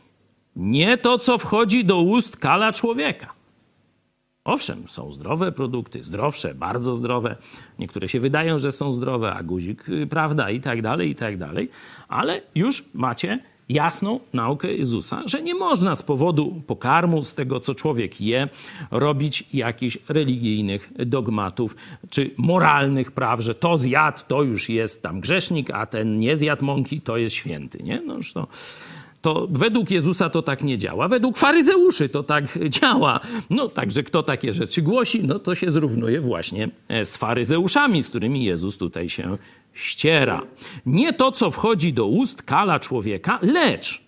Nie 0.56 0.98
to, 0.98 1.18
co 1.18 1.38
wchodzi 1.38 1.84
do 1.84 2.00
ust 2.00 2.36
kala 2.36 2.72
człowieka 2.72 3.41
Owszem, 4.44 4.84
są 4.88 5.12
zdrowe 5.12 5.52
produkty, 5.52 6.02
zdrowsze, 6.02 6.54
bardzo 6.54 6.94
zdrowe. 6.94 7.36
Niektóre 7.78 8.08
się 8.08 8.20
wydają, 8.20 8.58
że 8.58 8.72
są 8.72 8.92
zdrowe, 8.92 9.32
a 9.34 9.42
guzik, 9.42 9.88
y, 9.88 10.06
prawda, 10.06 10.50
i 10.50 10.60
tak 10.60 10.82
dalej, 10.82 11.10
i 11.10 11.14
tak 11.14 11.38
dalej. 11.38 11.68
Ale 12.08 12.42
już 12.54 12.84
macie 12.94 13.38
jasną 13.68 14.20
naukę 14.32 14.72
Jezusa, 14.74 15.22
że 15.26 15.42
nie 15.42 15.54
można 15.54 15.96
z 15.96 16.02
powodu 16.02 16.62
pokarmu, 16.66 17.24
z 17.24 17.34
tego 17.34 17.60
co 17.60 17.74
człowiek 17.74 18.20
je, 18.20 18.48
robić 18.90 19.44
jakichś 19.52 19.98
religijnych 20.08 20.92
dogmatów 21.06 21.76
czy 22.10 22.30
moralnych 22.36 23.12
praw, 23.12 23.40
że 23.40 23.54
to 23.54 23.78
zjadł, 23.78 24.18
to 24.28 24.42
już 24.42 24.68
jest 24.68 25.02
tam 25.02 25.20
grzesznik, 25.20 25.70
a 25.70 25.86
ten 25.86 26.18
nie 26.18 26.36
zjadł 26.36 26.64
mąki, 26.64 27.00
to 27.00 27.16
jest 27.16 27.36
święty. 27.36 27.82
Nie? 27.82 28.00
No 28.06 28.16
to 28.34 28.46
to 29.22 29.46
według 29.50 29.90
Jezusa 29.90 30.30
to 30.30 30.42
tak 30.42 30.62
nie 30.62 30.78
działa. 30.78 31.08
Według 31.08 31.38
faryzeuszy 31.38 32.08
to 32.08 32.22
tak 32.22 32.44
działa. 32.80 33.20
No 33.50 33.68
także 33.68 34.02
kto 34.02 34.22
takie 34.22 34.52
rzeczy 34.52 34.82
głosi, 34.82 35.22
no 35.24 35.38
to 35.38 35.54
się 35.54 35.70
zrównuje 35.70 36.20
właśnie 36.20 36.68
e, 36.88 37.04
z 37.04 37.16
faryzeuszami, 37.16 38.02
z 38.02 38.08
którymi 38.08 38.44
Jezus 38.44 38.76
tutaj 38.76 39.08
się 39.08 39.38
ściera. 39.72 40.42
Nie 40.86 41.12
to, 41.12 41.32
co 41.32 41.50
wchodzi 41.50 41.92
do 41.92 42.06
ust, 42.06 42.42
kala 42.42 42.80
człowieka, 42.80 43.38
lecz 43.42 44.02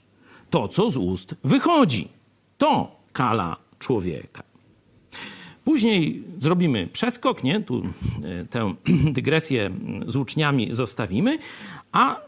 to, 0.50 0.68
co 0.68 0.90
z 0.90 0.96
ust 0.96 1.34
wychodzi. 1.44 2.08
To 2.58 2.96
kala 3.12 3.56
człowieka. 3.78 4.53
Później 5.64 6.24
zrobimy 6.40 6.88
przeskok, 6.92 7.44
nie? 7.44 7.60
Tu 7.60 7.82
e, 8.24 8.44
tę 8.44 8.74
dygresję 9.18 9.70
z 10.06 10.16
uczniami 10.16 10.68
zostawimy, 10.70 11.38
a 11.92 12.20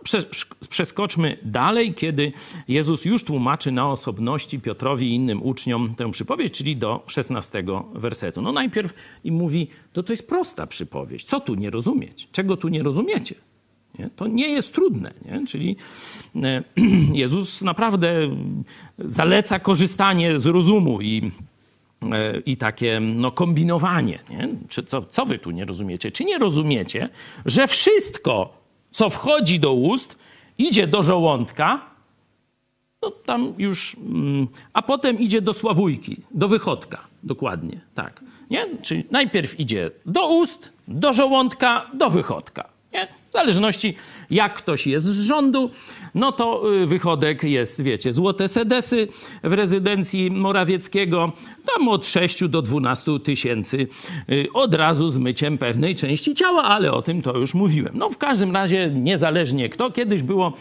przeskoczmy 0.68 1.38
dalej, 1.42 1.94
kiedy 1.94 2.32
Jezus 2.68 3.04
już 3.04 3.24
tłumaczy 3.24 3.72
na 3.72 3.90
osobności 3.90 4.60
Piotrowi 4.60 5.06
i 5.06 5.14
innym 5.14 5.42
uczniom 5.42 5.94
tę 5.94 6.10
przypowieść, 6.10 6.54
czyli 6.54 6.76
do 6.76 7.04
16 7.06 7.64
wersetu. 7.94 8.42
No 8.42 8.52
najpierw 8.52 8.94
im 9.24 9.34
mówi, 9.34 9.68
to 9.92 10.02
to 10.02 10.12
jest 10.12 10.28
prosta 10.28 10.66
przypowieść. 10.66 11.26
Co 11.26 11.40
tu 11.40 11.54
nie 11.54 11.70
rozumieć? 11.70 12.28
Czego 12.32 12.56
tu 12.56 12.68
nie 12.68 12.82
rozumiecie? 12.82 13.34
Nie? 13.98 14.10
To 14.16 14.26
nie 14.26 14.48
jest 14.48 14.74
trudne. 14.74 15.12
Nie? 15.24 15.46
Czyli 15.46 15.76
e, 16.42 16.64
Jezus 17.22 17.62
naprawdę 17.62 18.36
zaleca 18.98 19.58
korzystanie 19.58 20.38
z 20.38 20.46
rozumu 20.46 21.00
i 21.02 21.30
i 22.46 22.56
takie 22.56 23.00
no, 23.00 23.30
kombinowanie. 23.30 24.18
Nie? 24.30 24.48
Czy 24.68 24.82
co, 24.82 25.02
co 25.02 25.26
wy 25.26 25.38
tu 25.38 25.50
nie 25.50 25.64
rozumiecie? 25.64 26.12
Czy 26.12 26.24
nie 26.24 26.38
rozumiecie, 26.38 27.08
że 27.46 27.66
wszystko, 27.66 28.62
co 28.90 29.10
wchodzi 29.10 29.60
do 29.60 29.72
ust, 29.72 30.18
idzie 30.58 30.86
do 30.86 31.02
żołądka, 31.02 31.80
no 33.02 33.10
tam 33.10 33.54
już, 33.58 33.96
mm, 33.96 34.48
a 34.72 34.82
potem 34.82 35.18
idzie 35.18 35.40
do 35.42 35.54
sławujki, 35.54 36.16
do 36.30 36.48
wychodka, 36.48 37.06
dokładnie, 37.22 37.80
tak. 37.94 38.20
Nie? 38.50 38.66
Czyli 38.82 39.04
najpierw 39.10 39.60
idzie 39.60 39.90
do 40.06 40.28
ust, 40.28 40.72
do 40.88 41.12
żołądka, 41.12 41.90
do 41.94 42.10
wychodka. 42.10 42.68
Nie? 42.92 43.08
Zależności 43.36 43.94
jak 44.30 44.54
ktoś 44.54 44.86
jest 44.86 45.06
z 45.06 45.20
rządu, 45.20 45.70
no 46.14 46.32
to 46.32 46.74
y, 46.74 46.86
wychodek 46.86 47.42
jest, 47.42 47.82
wiecie, 47.82 48.12
złote 48.12 48.48
sedesy 48.48 49.08
w 49.44 49.52
rezydencji 49.52 50.30
Morawieckiego, 50.30 51.32
tam 51.66 51.88
od 51.88 52.06
6 52.06 52.48
do 52.48 52.62
12 52.62 53.20
tysięcy 53.20 53.86
y, 54.30 54.46
od 54.54 54.74
razu 54.74 55.08
z 55.08 55.18
myciem 55.18 55.58
pewnej 55.58 55.94
części 55.94 56.34
ciała, 56.34 56.62
ale 56.62 56.92
o 56.92 57.02
tym 57.02 57.22
to 57.22 57.38
już 57.38 57.54
mówiłem. 57.54 57.92
No 57.94 58.10
w 58.10 58.18
każdym 58.18 58.52
razie, 58.52 58.90
niezależnie 58.94 59.68
kto, 59.68 59.90
kiedyś 59.90 60.22
było 60.22 60.52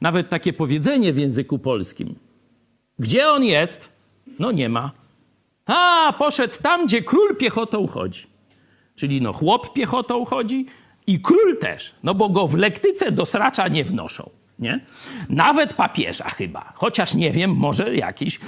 nawet 0.00 0.28
takie 0.28 0.52
powiedzenie 0.52 1.12
w 1.12 1.18
języku 1.18 1.58
polskim. 1.58 2.14
Gdzie 2.98 3.30
on 3.30 3.44
jest? 3.44 3.92
No 4.38 4.52
nie 4.52 4.68
ma. 4.68 4.90
A, 5.66 6.14
poszedł 6.18 6.54
tam, 6.62 6.86
gdzie 6.86 7.02
król 7.02 7.36
piechotą 7.36 7.86
chodzi. 7.86 8.26
Czyli 8.94 9.20
no 9.20 9.32
chłop 9.32 9.72
piechotą 9.72 10.24
chodzi, 10.24 10.66
i 11.06 11.20
król 11.20 11.58
też, 11.58 11.94
no 12.02 12.14
bo 12.14 12.28
go 12.28 12.48
w 12.48 12.54
lektyce 12.54 13.12
do 13.12 13.26
sracza 13.26 13.68
nie 13.68 13.84
wnoszą. 13.84 14.30
Nie? 14.58 14.80
Nawet 15.28 15.74
papieża 15.74 16.24
chyba. 16.24 16.72
Chociaż 16.74 17.14
nie 17.14 17.30
wiem, 17.30 17.50
może 17.50 17.96
jakiś, 17.96 18.40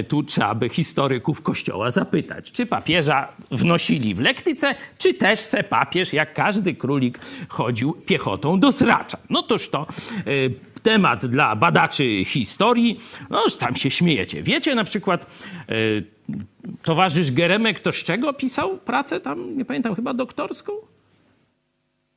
y, 0.00 0.04
tu 0.04 0.22
trzeba 0.22 0.54
by 0.54 0.68
historyków 0.68 1.42
kościoła 1.42 1.90
zapytać, 1.90 2.52
czy 2.52 2.66
papieża 2.66 3.28
wnosili 3.50 4.14
w 4.14 4.20
lektyce, 4.20 4.74
czy 4.98 5.14
też 5.14 5.40
se 5.40 5.64
papież, 5.64 6.12
jak 6.12 6.34
każdy 6.34 6.74
królik, 6.74 7.18
chodził 7.48 7.92
piechotą 7.92 8.60
do 8.60 8.72
sracza. 8.72 9.18
No 9.30 9.42
toż 9.42 9.68
to 9.68 9.86
y, 10.26 10.54
temat 10.82 11.26
dla 11.26 11.56
badaczy 11.56 12.24
historii. 12.24 13.00
No 13.30 13.42
tam 13.60 13.76
się 13.76 13.90
śmiejecie. 13.90 14.42
Wiecie 14.42 14.74
na 14.74 14.84
przykład, 14.84 15.26
y, 15.70 16.04
towarzysz 16.82 17.32
Geremek 17.32 17.80
to 17.80 17.92
z 17.92 17.96
czego 17.96 18.32
pisał 18.32 18.78
pracę 18.78 19.20
tam, 19.20 19.56
nie 19.56 19.64
pamiętam, 19.64 19.94
chyba 19.94 20.14
doktorską? 20.14 20.72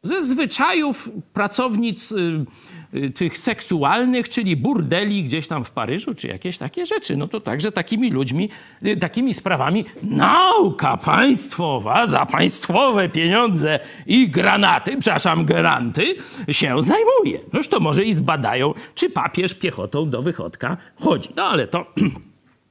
Ze 0.04 0.22
zwyczajów 0.22 1.10
pracownic 1.34 2.12
y, 2.12 2.46
y, 2.94 3.10
tych 3.12 3.38
seksualnych, 3.38 4.30
czyli 4.30 4.56
burdeli 4.56 5.24
gdzieś 5.24 5.48
tam 5.48 5.64
w 5.64 5.72
Paryżu, 5.72 6.14
czy 6.14 6.28
jakieś 6.28 6.58
takie 6.58 6.86
rzeczy. 6.86 7.18
No 7.18 7.28
to 7.28 7.42
także 7.42 7.72
takimi 7.72 8.12
ludźmi, 8.12 8.50
y, 8.86 8.98
takimi 8.98 9.34
sprawami 9.34 9.86
nauka 10.04 10.98
państwowa 10.98 12.08
za 12.08 12.26
państwowe 12.26 13.10
pieniądze 13.10 13.80
i 14.06 14.30
granaty, 14.30 14.98
przepraszam, 14.98 15.46
granty 15.46 16.16
się 16.50 16.84
zajmuje. 16.84 17.40
Noż 17.54 17.68
to 17.68 17.80
może 17.80 18.04
i 18.04 18.14
zbadają, 18.14 18.74
czy 18.96 19.10
papież 19.10 19.54
piechotą 19.54 20.10
do 20.10 20.22
wychodka 20.22 20.78
chodzi. 21.02 21.30
No 21.36 21.44
ale 21.44 21.68
to 21.68 21.86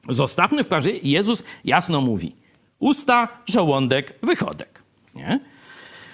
zostawmy 0.09 0.63
w 0.63 0.67
każdym 0.67 0.95
Jezus 1.03 1.43
jasno 1.65 2.01
mówi. 2.01 2.35
Usta, 2.79 3.27
żołądek, 3.45 4.19
wychodek. 4.21 4.83
Nie? 5.15 5.39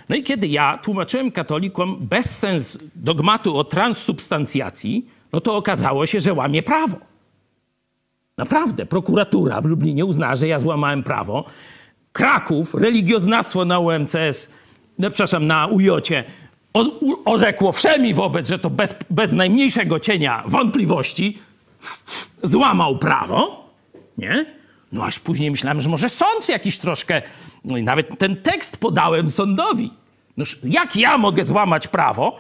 No 0.10 0.16
i 0.16 0.24
kiedy 0.24 0.48
ja 0.48 0.78
tłumaczyłem 0.78 1.32
katolikom 1.32 1.98
bezsens 2.00 2.78
dogmatu 2.96 3.58
o 3.58 3.63
transsubstancjacji, 3.63 5.06
no 5.34 5.42
to 5.42 5.56
okazało 5.56 6.06
się, 6.06 6.20
że 6.20 6.34
łamie 6.34 6.63
prawo. 6.63 6.98
Naprawdę, 8.38 8.86
prokuratura 8.86 9.62
w 9.62 9.66
Lublinie 9.66 10.06
uznała, 10.06 10.36
że 10.36 10.48
ja 10.48 10.60
złamałem 10.60 11.04
prawo. 11.04 11.46
Kraków, 12.12 12.74
religioznawstwo 12.74 13.66
na 13.66 13.80
UMCS, 13.80 14.50
no, 15.00 15.10
przepraszam, 15.10 15.48
na 15.48 15.68
UJOcie 15.68 16.24
orzekło 17.26 17.72
wszemi 17.72 18.13
wobec, 18.13 18.48
że 18.48 18.60
to 18.60 18.70
bez, 18.70 18.96
bez 19.10 19.34
najmniejszego 19.34 20.00
cienia 20.00 20.44
wątpliwości 20.48 21.38
złamał 22.44 22.98
prawo, 22.98 23.70
nie? 24.18 24.46
No 24.94 25.04
aż 25.04 25.20
później 25.20 25.52
myślałem, 25.52 25.82
że 25.82 25.90
może 25.90 26.10
sąd 26.10 26.50
jakiś 26.50 26.78
troszkę, 26.78 27.22
no 27.66 27.78
i 27.78 27.84
nawet 27.84 28.20
ten 28.20 28.36
tekst 28.36 28.78
podałem 28.78 29.30
sądowi. 29.30 29.92
Noż 30.38 30.60
jak 30.64 30.96
ja 30.96 31.18
mogę 31.18 31.44
złamać 31.44 31.88
prawo, 31.88 32.40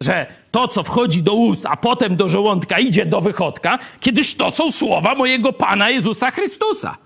że 0.00 0.26
to, 0.50 0.68
co 0.68 0.82
wchodzi 0.82 1.22
do 1.22 1.34
ust, 1.34 1.66
a 1.66 1.76
potem 1.76 2.16
do 2.16 2.28
żołądka 2.28 2.78
idzie 2.78 3.06
do 3.06 3.20
wychodka, 3.20 3.78
kiedyż 4.00 4.34
to 4.34 4.50
są 4.50 4.72
słowa 4.72 5.14
mojego 5.14 5.52
Pana 5.52 5.90
Jezusa 5.90 6.30
Chrystusa. 6.30 6.96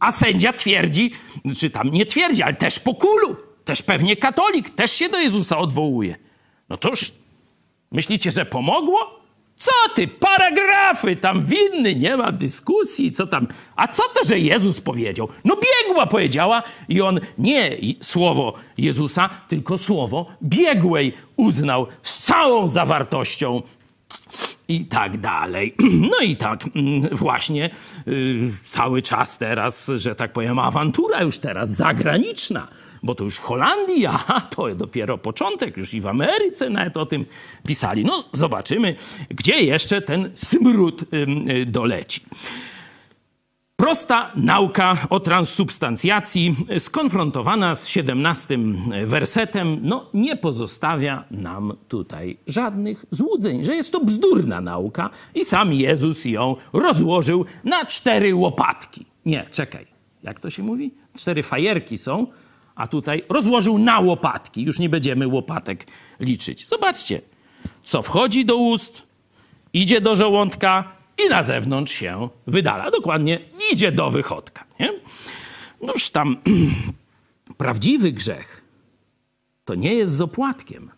A 0.00 0.12
sędzia 0.12 0.52
twierdzi, 0.52 1.10
czy 1.56 1.70
tam 1.70 1.90
nie 1.90 2.06
twierdzi, 2.06 2.42
ale 2.42 2.54
też 2.54 2.78
po 2.78 2.94
kulu, 2.94 3.36
też 3.64 3.82
pewnie 3.82 4.16
katolik, 4.16 4.70
też 4.70 4.92
się 4.92 5.08
do 5.08 5.18
Jezusa 5.18 5.58
odwołuje. 5.58 6.16
No 6.68 6.76
toż 6.76 7.12
myślicie, 7.92 8.30
że 8.30 8.46
pomogło? 8.46 9.23
Co 9.64 9.94
ty, 9.94 10.08
paragrafy, 10.08 11.16
tam 11.16 11.44
winny, 11.44 11.94
nie 11.94 12.16
ma 12.16 12.32
dyskusji, 12.32 13.12
co 13.12 13.26
tam. 13.26 13.46
A 13.76 13.88
co 13.88 14.02
to, 14.02 14.28
że 14.28 14.38
Jezus 14.38 14.80
powiedział? 14.80 15.28
No 15.44 15.56
biegła 15.56 16.06
powiedziała 16.06 16.62
i 16.88 17.00
on 17.00 17.20
nie 17.38 17.76
słowo 18.02 18.54
Jezusa, 18.78 19.30
tylko 19.48 19.78
słowo 19.78 20.26
biegłej 20.42 21.12
uznał 21.36 21.86
z 22.02 22.18
całą 22.18 22.68
zawartością 22.68 23.62
i 24.68 24.84
tak 24.86 25.18
dalej. 25.18 25.74
No 26.10 26.20
i 26.20 26.36
tak 26.36 26.64
mm, 26.76 27.16
właśnie 27.16 27.70
yy, 28.06 28.50
cały 28.66 29.02
czas 29.02 29.38
teraz, 29.38 29.90
że 29.96 30.14
tak 30.14 30.32
powiem, 30.32 30.58
awantura 30.58 31.22
już 31.22 31.38
teraz 31.38 31.70
zagraniczna 31.70 32.68
bo 33.04 33.14
to 33.14 33.24
już 33.24 33.36
w 33.36 33.42
Holandii, 33.42 34.06
a 34.26 34.40
to 34.40 34.74
dopiero 34.74 35.18
początek, 35.18 35.76
już 35.76 35.94
i 35.94 36.00
w 36.00 36.06
Ameryce 36.06 36.70
nawet 36.70 36.96
o 36.96 37.06
tym 37.06 37.24
pisali. 37.66 38.04
No 38.04 38.24
zobaczymy, 38.32 38.94
gdzie 39.30 39.60
jeszcze 39.60 40.02
ten 40.02 40.30
smród 40.34 41.02
y, 41.02 41.66
doleci. 41.66 42.20
Prosta 43.76 44.32
nauka 44.36 44.96
o 45.10 45.20
transsubstancjacji, 45.20 46.56
skonfrontowana 46.78 47.74
z 47.74 47.88
17 47.88 48.58
wersetem, 49.04 49.78
no 49.82 50.10
nie 50.14 50.36
pozostawia 50.36 51.24
nam 51.30 51.72
tutaj 51.88 52.36
żadnych 52.46 53.04
złudzeń, 53.10 53.64
że 53.64 53.74
jest 53.74 53.92
to 53.92 54.00
bzdurna 54.00 54.60
nauka 54.60 55.10
i 55.34 55.44
sam 55.44 55.72
Jezus 55.72 56.24
ją 56.24 56.56
rozłożył 56.72 57.44
na 57.64 57.84
cztery 57.84 58.34
łopatki. 58.34 59.06
Nie, 59.26 59.46
czekaj, 59.50 59.86
jak 60.22 60.40
to 60.40 60.50
się 60.50 60.62
mówi? 60.62 60.94
Cztery 61.16 61.42
fajerki 61.42 61.98
są, 61.98 62.26
a 62.74 62.86
tutaj 62.86 63.22
rozłożył 63.28 63.78
na 63.78 64.00
łopatki. 64.00 64.62
Już 64.62 64.78
nie 64.78 64.88
będziemy 64.88 65.26
łopatek 65.28 65.86
liczyć. 66.20 66.68
Zobaczcie, 66.68 67.20
co 67.84 68.02
wchodzi 68.02 68.44
do 68.44 68.56
ust, 68.56 69.02
idzie 69.72 70.00
do 70.00 70.14
żołądka 70.14 70.92
i 71.26 71.28
na 71.28 71.42
zewnątrz 71.42 71.92
się 71.92 72.28
wydala. 72.46 72.90
Dokładnie 72.90 73.40
idzie 73.72 73.92
do 73.92 74.10
wychodka. 74.10 74.64
Nie? 74.80 74.92
Noż 75.80 76.10
tam 76.10 76.36
prawdziwy 77.56 78.12
grzech 78.12 78.64
to 79.64 79.74
nie 79.74 79.94
jest 79.94 80.12
z 80.12 80.20
opłatkiem. 80.20 80.90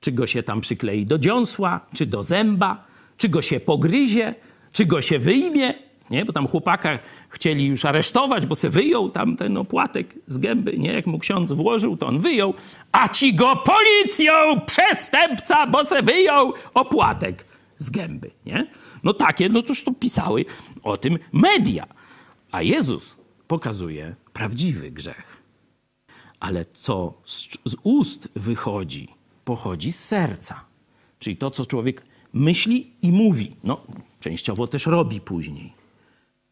Czy 0.00 0.12
go 0.12 0.26
się 0.26 0.42
tam 0.42 0.60
przyklei 0.60 1.06
do 1.06 1.18
dziąsła, 1.18 1.80
czy 1.94 2.06
do 2.06 2.22
zęba, 2.22 2.84
czy 3.16 3.28
go 3.28 3.42
się 3.42 3.60
pogryzie, 3.60 4.34
czy 4.72 4.86
go 4.86 5.02
się 5.02 5.18
wyjmie, 5.18 5.74
nie? 6.10 6.24
Bo 6.24 6.32
tam 6.32 6.46
chłopaka 6.48 6.98
chcieli 7.28 7.66
już 7.66 7.84
aresztować, 7.84 8.46
bo 8.46 8.54
se 8.54 8.70
wyjął 8.70 9.10
tam 9.10 9.36
ten 9.36 9.56
opłatek 9.56 10.14
z 10.26 10.38
gęby, 10.38 10.78
nie? 10.78 10.92
Jak 10.92 11.06
mu 11.06 11.18
ksiądz 11.18 11.52
włożył, 11.52 11.96
to 11.96 12.06
on 12.06 12.20
wyjął, 12.20 12.54
a 12.92 13.08
ci 13.08 13.34
go 13.34 13.56
policją, 13.56 14.32
przestępca, 14.66 15.66
bo 15.66 15.84
se 15.84 16.02
wyjął 16.02 16.52
opłatek 16.74 17.44
z 17.76 17.90
gęby, 17.90 18.30
nie? 18.46 18.66
No 19.04 19.14
takie, 19.14 19.48
no 19.48 19.62
toż 19.62 19.84
to 19.84 19.92
pisały 19.92 20.44
o 20.82 20.96
tym 20.96 21.18
media. 21.32 21.86
A 22.50 22.62
Jezus 22.62 23.16
pokazuje 23.48 24.14
prawdziwy 24.32 24.90
grzech. 24.90 25.42
Ale 26.40 26.64
co 26.64 27.14
z, 27.24 27.48
z 27.64 27.76
ust 27.82 28.28
wychodzi, 28.36 29.08
pochodzi 29.44 29.92
z 29.92 30.04
serca. 30.04 30.64
Czyli 31.18 31.36
to, 31.36 31.50
co 31.50 31.66
człowiek 31.66 32.02
myśli 32.32 32.92
i 33.02 33.12
mówi. 33.12 33.56
No, 33.64 33.80
częściowo 34.20 34.66
też 34.66 34.86
robi 34.86 35.20
później. 35.20 35.77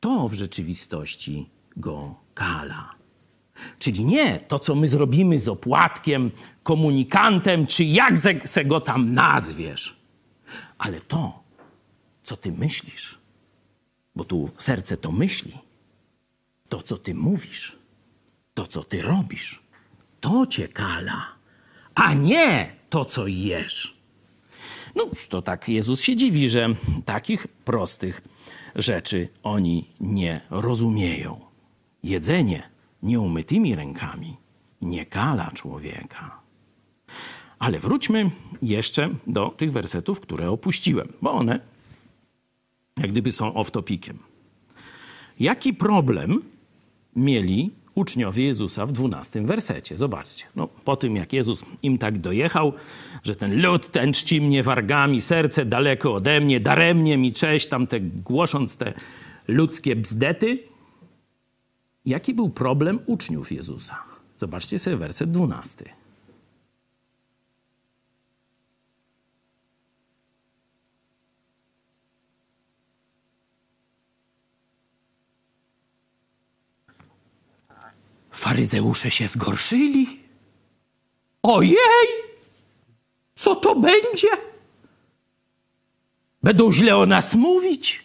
To 0.01 0.29
w 0.29 0.35
rzeczywistości 0.35 1.51
go 1.77 2.15
kala. 2.35 2.95
Czyli 3.79 4.05
nie 4.05 4.39
to, 4.39 4.59
co 4.59 4.75
my 4.75 4.89
zrobimy 4.89 5.39
z 5.39 5.49
opłatkiem, 5.49 6.31
komunikantem, 6.63 7.67
czy 7.67 7.85
jak 7.85 8.15
se 8.45 8.65
go 8.65 8.81
tam 8.81 9.15
nazwiesz, 9.15 9.97
ale 10.79 11.01
to, 11.01 11.43
co 12.23 12.37
ty 12.37 12.53
myślisz. 12.53 13.19
Bo 14.17 14.25
tu 14.25 14.51
serce 14.59 14.97
to 14.97 15.13
myśli. 15.13 15.59
To, 16.69 16.83
co 16.83 16.99
ty 16.99 17.15
mówisz, 17.15 17.77
to, 18.55 18.67
co 18.67 18.85
ty 18.85 19.03
robisz, 19.03 19.63
to 20.21 20.47
cię 20.47 20.69
kala, 20.69 21.27
a 21.95 22.15
nie 22.15 22.77
to, 22.91 23.05
co 23.05 23.27
jesz. 23.27 23.97
No, 24.95 25.11
to 25.29 25.43
tak 25.43 25.69
Jezus 25.69 26.01
się 26.01 26.17
dziwi, 26.17 26.51
że 26.51 26.69
takich 27.05 27.49
prostych 27.49 28.23
rzeczy 28.77 29.29
oni 29.43 29.91
nie 30.01 30.41
rozumieją. 30.51 31.41
Jedzenie 32.03 32.62
nieumytymi 33.03 33.75
rękami 33.75 34.37
nie 34.83 35.07
kala 35.07 35.51
człowieka. 35.51 36.41
Ale 37.59 37.79
wróćmy 37.79 38.31
jeszcze 38.62 39.09
do 39.27 39.49
tych 39.49 39.73
wersetów, 39.73 40.21
które 40.21 40.51
opuściłem, 40.51 41.09
bo 41.23 41.33
one 41.33 41.61
jak 42.97 43.11
gdyby 43.11 43.33
są 43.33 43.53
off-topikiem. 43.53 44.15
Jaki 45.41 45.75
problem 45.75 46.43
mieli 47.17 47.71
uczniowie 47.97 48.45
Jezusa 48.45 48.87
w 48.87 48.93
dwunastym 48.93 49.47
wersecie? 49.47 49.99
Zobaczcie. 49.99 50.45
No, 50.57 50.69
po 50.69 50.97
tym, 50.97 51.17
jak 51.17 51.33
Jezus 51.33 51.65
im 51.83 51.99
tak 51.99 52.19
dojechał, 52.19 52.73
że 53.23 53.37
ten 53.37 53.63
lud 53.63 53.91
ten 53.91 54.13
czci 54.13 54.41
mnie 54.41 54.63
wargami, 54.63 55.21
serce 55.21 55.65
daleko 55.65 56.15
ode 56.15 56.41
mnie, 56.41 56.61
daremnie 56.61 57.17
mi 57.17 57.33
cześć, 57.33 57.67
tam 57.69 57.87
te, 57.87 58.01
głosząc 58.01 58.77
te 58.77 58.93
ludzkie 59.49 59.97
bzdety, 59.97 60.59
jaki 62.07 62.35
był 62.35 62.51
problem 62.51 62.99
uczniów 63.07 63.53
Jezusa? 63.53 64.03
Zobaczcie 64.37 64.79
sobie 64.79 64.97
werset 64.97 65.31
dwunasty. 65.31 65.85
Faryzeusze 78.37 79.11
się 79.11 79.29
zgorszyli. 79.29 80.20
Ojej! 81.42 82.07
Co 83.37 83.57
to 83.57 83.75
będzie? 83.75 84.29
Będą 86.42 86.72
źle 86.72 86.96
o 86.96 87.07
nas 87.07 87.35
mówić. 87.35 88.05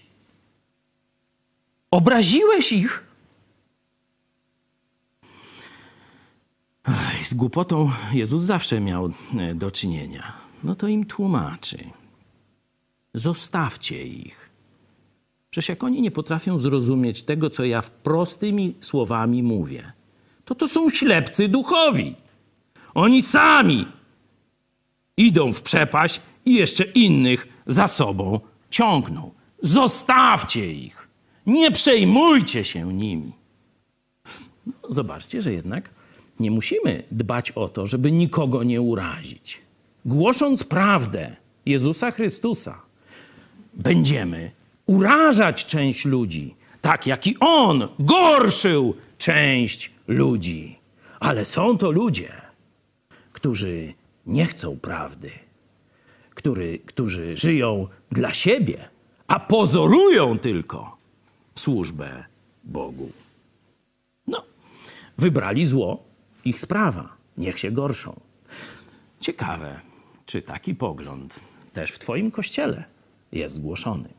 Obraziłeś 1.92 2.72
ich. 2.72 3.04
Z 7.24 7.34
głupotą 7.34 7.92
Jezus 8.14 8.44
zawsze 8.44 8.80
miał 8.80 9.12
e, 9.40 9.56
do 9.56 9.72
czynienia. 9.72 10.34
No 10.64 10.76
to 10.76 10.88
im 10.88 11.06
tłumaczy. 11.06 11.78
Zostawcie 13.14 14.04
ich. 14.04 14.50
Przecież 15.50 15.70
jak 15.70 15.84
oni 15.84 16.02
nie 16.02 16.12
potrafią 16.12 16.58
zrozumieć 16.58 17.24
tego, 17.24 17.50
co 17.50 17.66
ja 17.66 17.82
prostymi 18.04 18.76
słowami 18.82 19.44
mówię, 19.44 19.92
to 20.46 20.56
to 20.56 20.68
są 20.68 20.90
ślepcy 20.90 21.48
duchowi. 21.48 22.16
Oni 22.94 23.22
sami 23.22 23.88
idą 25.18 25.54
w 25.54 25.62
przepaść 25.62 26.22
i 26.46 26.54
jeszcze 26.54 26.84
innych 26.84 27.48
za 27.68 27.88
sobą 27.88 28.40
ciągną. 28.70 29.32
Zostawcie 29.62 30.72
ich. 30.72 31.08
Nie 31.46 31.72
przejmujcie 31.72 32.66
się 32.66 32.94
nimi. 32.94 33.32
No, 34.66 34.74
zobaczcie, 34.90 35.42
że 35.42 35.54
jednak 35.54 35.90
nie 36.40 36.52
musimy 36.52 37.04
dbać 37.12 37.52
o 37.52 37.70
to, 37.70 37.88
żeby 37.88 38.12
nikogo 38.12 38.64
nie 38.64 38.82
urazić. 38.82 39.62
Głosząc 40.06 40.64
prawdę 40.64 41.36
Jezusa 41.66 42.12
Chrystusa, 42.12 42.82
będziemy 43.74 44.52
urażać 44.86 45.66
część 45.66 46.06
ludzi, 46.06 46.56
tak 46.82 47.08
jak 47.08 47.28
i 47.28 47.36
On 47.40 47.88
gorszył 48.00 48.96
część 49.22 49.92
ludzi. 50.08 50.80
Ale 51.20 51.46
są 51.46 51.78
to 51.78 51.92
ludzie, 51.92 52.32
którzy 53.34 53.94
nie 54.26 54.46
chcą 54.46 54.80
prawdy, 54.80 55.32
który, 56.30 56.80
którzy 56.80 57.38
żyją 57.38 57.88
dla 58.12 58.34
siebie, 58.34 58.90
a 59.28 59.40
pozorują 59.40 60.40
tylko 60.40 60.98
służbę 61.56 62.26
Bogu. 62.64 63.12
No, 64.28 64.44
wybrali 65.18 65.66
zło, 65.66 66.04
ich 66.46 66.60
sprawa, 66.60 67.18
niech 67.38 67.60
się 67.60 67.72
gorszą. 67.72 68.20
Ciekawe, 69.20 69.80
czy 70.26 70.42
taki 70.42 70.76
pogląd 70.76 71.40
też 71.74 71.92
w 71.92 72.00
Twoim 72.00 72.32
kościele 72.32 72.84
jest 73.32 73.62
głoszony. 73.62 74.10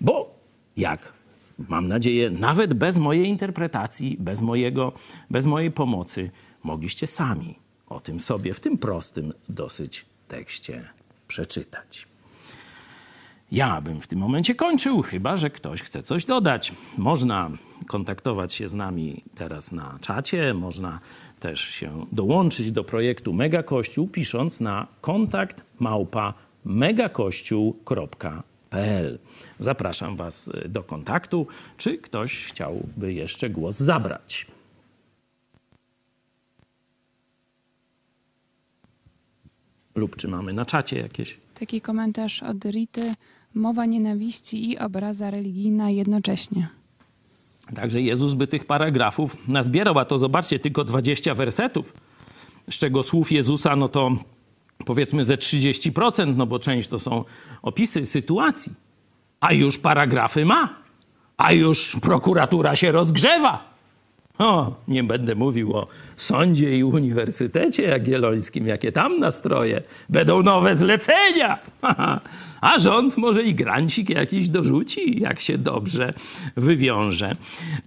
Bo 0.00 0.34
jak 0.76 1.12
mam 1.58 1.88
nadzieję, 1.88 2.30
nawet 2.30 2.74
bez 2.74 2.98
mojej 2.98 3.26
interpretacji, 3.26 4.16
bez, 4.20 4.42
mojego, 4.42 4.92
bez 5.30 5.46
mojej 5.46 5.70
pomocy, 5.70 6.30
mogliście 6.62 7.06
sami 7.06 7.58
o 7.86 8.00
tym 8.00 8.20
sobie 8.20 8.54
w 8.54 8.60
tym 8.60 8.78
prostym 8.78 9.32
dosyć 9.48 10.06
tekście 10.28 10.88
przeczytać. 11.28 12.06
Ja 13.52 13.80
bym 13.80 14.00
w 14.00 14.06
tym 14.06 14.18
momencie 14.18 14.54
kończył, 14.54 15.02
chyba 15.02 15.36
że 15.36 15.50
ktoś 15.50 15.82
chce 15.82 16.02
coś 16.02 16.24
dodać. 16.24 16.72
Można 16.98 17.50
kontaktować 17.86 18.52
się 18.52 18.68
z 18.68 18.74
nami 18.74 19.24
teraz 19.34 19.72
na 19.72 19.98
czacie, 20.00 20.54
można 20.54 21.00
też 21.40 21.60
się 21.60 22.06
dołączyć 22.12 22.70
do 22.70 22.84
projektu 22.84 23.32
Mega 23.32 23.62
Kościół, 23.62 24.08
pisząc 24.08 24.60
na 24.60 24.86
kontakt 25.00 25.64
małpa 25.80 26.34
megakościół.pl 26.64 28.53
Zapraszam 29.58 30.16
Was 30.16 30.48
y, 30.48 30.68
do 30.68 30.82
kontaktu. 30.82 31.46
Czy 31.76 31.98
ktoś 31.98 32.44
chciałby 32.46 33.12
jeszcze 33.12 33.50
głos 33.50 33.76
zabrać? 33.76 34.46
Lub 39.94 40.16
czy 40.16 40.28
mamy 40.28 40.52
na 40.52 40.66
czacie 40.66 40.98
jakieś? 40.98 41.38
Taki 41.54 41.80
komentarz 41.80 42.42
od 42.42 42.64
Rity. 42.64 43.14
Mowa 43.54 43.86
nienawiści 43.86 44.70
i 44.70 44.78
obraza 44.78 45.30
religijna 45.30 45.90
jednocześnie. 45.90 46.68
Także 47.74 48.00
Jezus 48.00 48.34
by 48.34 48.46
tych 48.46 48.64
paragrafów 48.64 49.48
nazbierał, 49.48 49.98
a 49.98 50.04
to 50.04 50.18
zobaczcie, 50.18 50.58
tylko 50.58 50.84
20 50.84 51.34
wersetów, 51.34 51.92
z 52.70 52.74
czego 52.74 53.02
słów 53.02 53.32
Jezusa, 53.32 53.76
no 53.76 53.88
to 53.88 54.10
powiedzmy 54.86 55.24
ze 55.24 55.36
30%, 55.36 56.36
no 56.36 56.46
bo 56.46 56.58
część 56.58 56.88
to 56.88 56.98
są 56.98 57.24
opisy 57.62 58.06
sytuacji, 58.06 58.72
a 59.40 59.52
już 59.52 59.78
paragrafy 59.78 60.44
ma, 60.44 60.68
a 61.36 61.52
już 61.52 61.96
prokuratura 62.02 62.76
się 62.76 62.92
rozgrzewa. 62.92 63.74
O, 64.38 64.74
nie 64.88 65.04
będę 65.04 65.34
mówił 65.34 65.76
o 65.76 65.86
sądzie 66.16 66.78
i 66.78 66.84
uniwersytecie 66.84 67.82
jagiellońskim, 67.82 68.66
jakie 68.66 68.92
tam 68.92 69.18
nastroje. 69.18 69.82
Będą 70.08 70.42
nowe 70.42 70.76
zlecenia. 70.76 71.58
A 72.60 72.78
rząd 72.78 73.16
może 73.16 73.42
i 73.42 73.54
grancik 73.54 74.10
jakiś 74.10 74.48
dorzuci, 74.48 75.20
jak 75.20 75.40
się 75.40 75.58
dobrze 75.58 76.14
wywiąże 76.56 77.36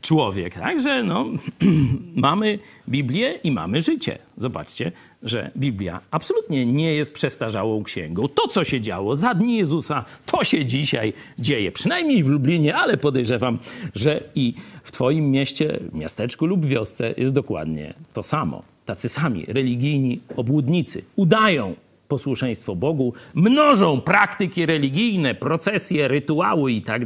człowiek. 0.01 0.53
Także 0.53 1.03
no, 1.03 1.25
mamy 2.15 2.59
Biblię 2.89 3.39
i 3.43 3.51
mamy 3.51 3.81
życie. 3.81 4.19
Zobaczcie, 4.37 4.91
że 5.23 5.51
Biblia 5.57 5.99
absolutnie 6.11 6.65
nie 6.65 6.93
jest 6.93 7.13
przestarzałą 7.13 7.83
księgą. 7.83 8.27
To, 8.27 8.47
co 8.47 8.63
się 8.63 8.81
działo 8.81 9.15
za 9.15 9.33
dni 9.33 9.57
Jezusa, 9.57 10.05
to 10.25 10.43
się 10.43 10.65
dzisiaj 10.65 11.13
dzieje. 11.39 11.71
Przynajmniej 11.71 12.23
w 12.23 12.27
Lublinie, 12.27 12.75
ale 12.75 12.97
podejrzewam, 12.97 13.59
że 13.95 14.23
i 14.35 14.53
w 14.83 14.91
Twoim 14.91 15.31
mieście, 15.31 15.79
miasteczku 15.93 16.45
lub 16.45 16.65
wiosce 16.65 17.13
jest 17.17 17.33
dokładnie 17.33 17.93
to 18.13 18.23
samo. 18.23 18.63
Tacy 18.85 19.09
sami 19.09 19.45
religijni 19.45 20.19
obłudnicy 20.35 21.01
udają 21.15 21.75
posłuszeństwo 22.07 22.75
Bogu, 22.75 23.13
mnożą 23.33 24.01
praktyki 24.01 24.65
religijne, 24.65 25.35
procesje, 25.35 26.07
rytuały 26.07 26.71
i 26.71 26.81
tak. 26.81 27.01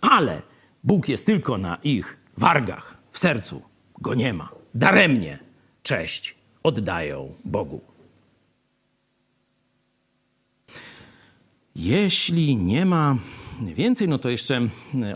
Ale 0.00 0.42
Bóg 0.84 1.08
jest 1.08 1.26
tylko 1.26 1.58
na 1.58 1.78
ich 1.84 2.16
wargach, 2.36 2.96
w 3.12 3.18
sercu 3.18 3.62
go 4.00 4.14
nie 4.14 4.32
ma. 4.32 4.48
Daremnie 4.74 5.38
cześć 5.82 6.41
oddają 6.62 7.34
Bogu. 7.44 7.80
Jeśli 11.76 12.56
nie 12.56 12.84
ma 12.84 13.16
więcej, 13.74 14.08
no 14.08 14.18
to 14.18 14.30
jeszcze 14.30 14.60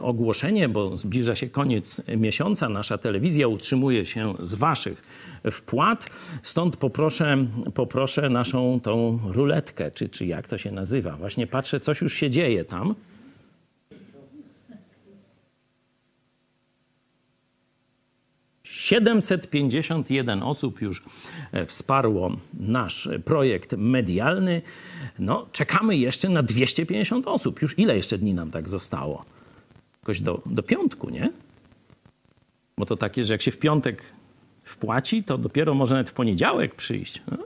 ogłoszenie, 0.00 0.68
bo 0.68 0.96
zbliża 0.96 1.34
się 1.34 1.48
koniec 1.48 2.02
miesiąca. 2.16 2.68
Nasza 2.68 2.98
telewizja 2.98 3.48
utrzymuje 3.48 4.06
się 4.06 4.34
z 4.40 4.54
Waszych 4.54 5.02
wpłat. 5.52 6.10
Stąd 6.42 6.76
poproszę, 6.76 7.46
poproszę 7.74 8.30
naszą 8.30 8.80
tą 8.82 9.18
ruletkę, 9.24 9.90
czy, 9.90 10.08
czy 10.08 10.26
jak 10.26 10.48
to 10.48 10.58
się 10.58 10.72
nazywa. 10.72 11.16
Właśnie 11.16 11.46
patrzę, 11.46 11.80
coś 11.80 12.00
już 12.00 12.14
się 12.14 12.30
dzieje 12.30 12.64
tam. 12.64 12.94
751 18.86 20.42
osób 20.42 20.80
już 20.82 21.02
e, 21.52 21.66
wsparło 21.66 22.36
nasz 22.54 23.08
projekt 23.24 23.72
medialny. 23.72 24.62
No, 25.18 25.46
czekamy 25.52 25.96
jeszcze 25.96 26.28
na 26.28 26.42
250 26.42 27.26
osób. 27.26 27.62
Już 27.62 27.78
ile 27.78 27.96
jeszcze 27.96 28.18
dni 28.18 28.34
nam 28.34 28.50
tak 28.50 28.68
zostało? 28.68 29.24
Jakoś 30.02 30.20
do, 30.20 30.42
do 30.46 30.62
piątku, 30.62 31.10
nie? 31.10 31.30
Bo 32.78 32.86
to 32.86 32.96
takie, 32.96 33.24
że 33.24 33.34
jak 33.34 33.42
się 33.42 33.50
w 33.50 33.58
piątek 33.58 34.02
wpłaci, 34.64 35.24
to 35.24 35.38
dopiero 35.38 35.74
może 35.74 35.94
nawet 35.94 36.10
w 36.10 36.14
poniedziałek 36.14 36.74
przyjść. 36.74 37.22
No, 37.30 37.38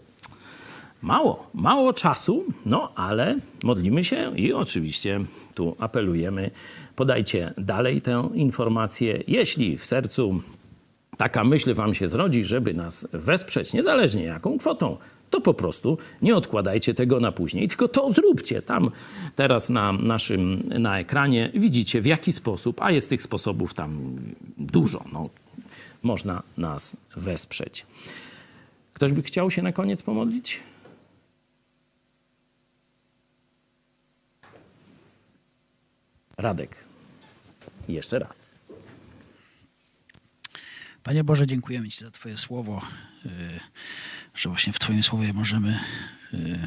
mało, 1.03 1.51
mało 1.55 1.93
czasu, 1.93 2.45
no 2.67 2.93
ale 2.95 3.39
modlimy 3.63 4.05
się 4.05 4.33
i 4.37 4.53
oczywiście 4.53 5.21
tu 5.55 5.77
apelujemy, 5.79 6.51
podajcie 6.97 7.55
dalej 7.59 8.03
tę 8.03 8.29
informację. 8.35 9.23
Jeśli 9.27 9.79
w 9.79 9.87
sercu 9.87 10.43
taka 11.21 11.45
myśl 11.45 11.75
wam 11.75 11.95
się 11.95 12.09
zrodzi, 12.09 12.45
żeby 12.45 12.75
nas 12.75 13.09
wesprzeć, 13.13 13.73
niezależnie 13.73 14.23
jaką 14.23 14.59
kwotą, 14.59 14.97
to 15.31 15.41
po 15.41 15.55
prostu 15.55 15.99
nie 16.23 16.37
odkładajcie 16.37 16.95
tego 16.95 17.21
na 17.21 17.33
później, 17.33 17.69
tylko 17.69 17.89
to 17.89 18.11
zróbcie. 18.11 18.63
Tam 18.63 18.91
teraz 19.37 19.71
na 19.71 19.93
naszym 19.93 20.63
na 20.69 20.99
ekranie 20.99 21.51
widzicie 21.55 22.01
w 22.01 22.07
jaki 22.07 22.33
sposób, 22.33 22.83
a 22.83 22.91
jest 22.91 23.11
tych 23.11 23.23
sposobów 23.23 23.75
tam 23.75 24.17
dużo. 24.59 25.05
No, 25.13 25.29
można 26.03 26.43
nas 26.57 26.97
wesprzeć. 27.17 27.87
Ktoś 28.95 29.13
by 29.13 29.23
chciał 29.23 29.51
się 29.51 29.63
na 29.63 29.73
koniec 29.73 30.03
pomodlić? 30.03 30.61
Radek. 36.37 36.77
Jeszcze 37.89 38.19
raz. 38.19 38.50
Panie 41.11 41.25
Boże, 41.25 41.47
dziękujemy 41.47 41.89
Ci 41.89 42.05
za 42.05 42.11
Twoje 42.11 42.37
słowo, 42.37 42.83
y, 43.27 43.31
że 44.35 44.49
właśnie 44.49 44.73
w 44.73 44.79
Twoim 44.79 45.03
słowie 45.03 45.33
możemy 45.33 45.79
y, 46.35 46.59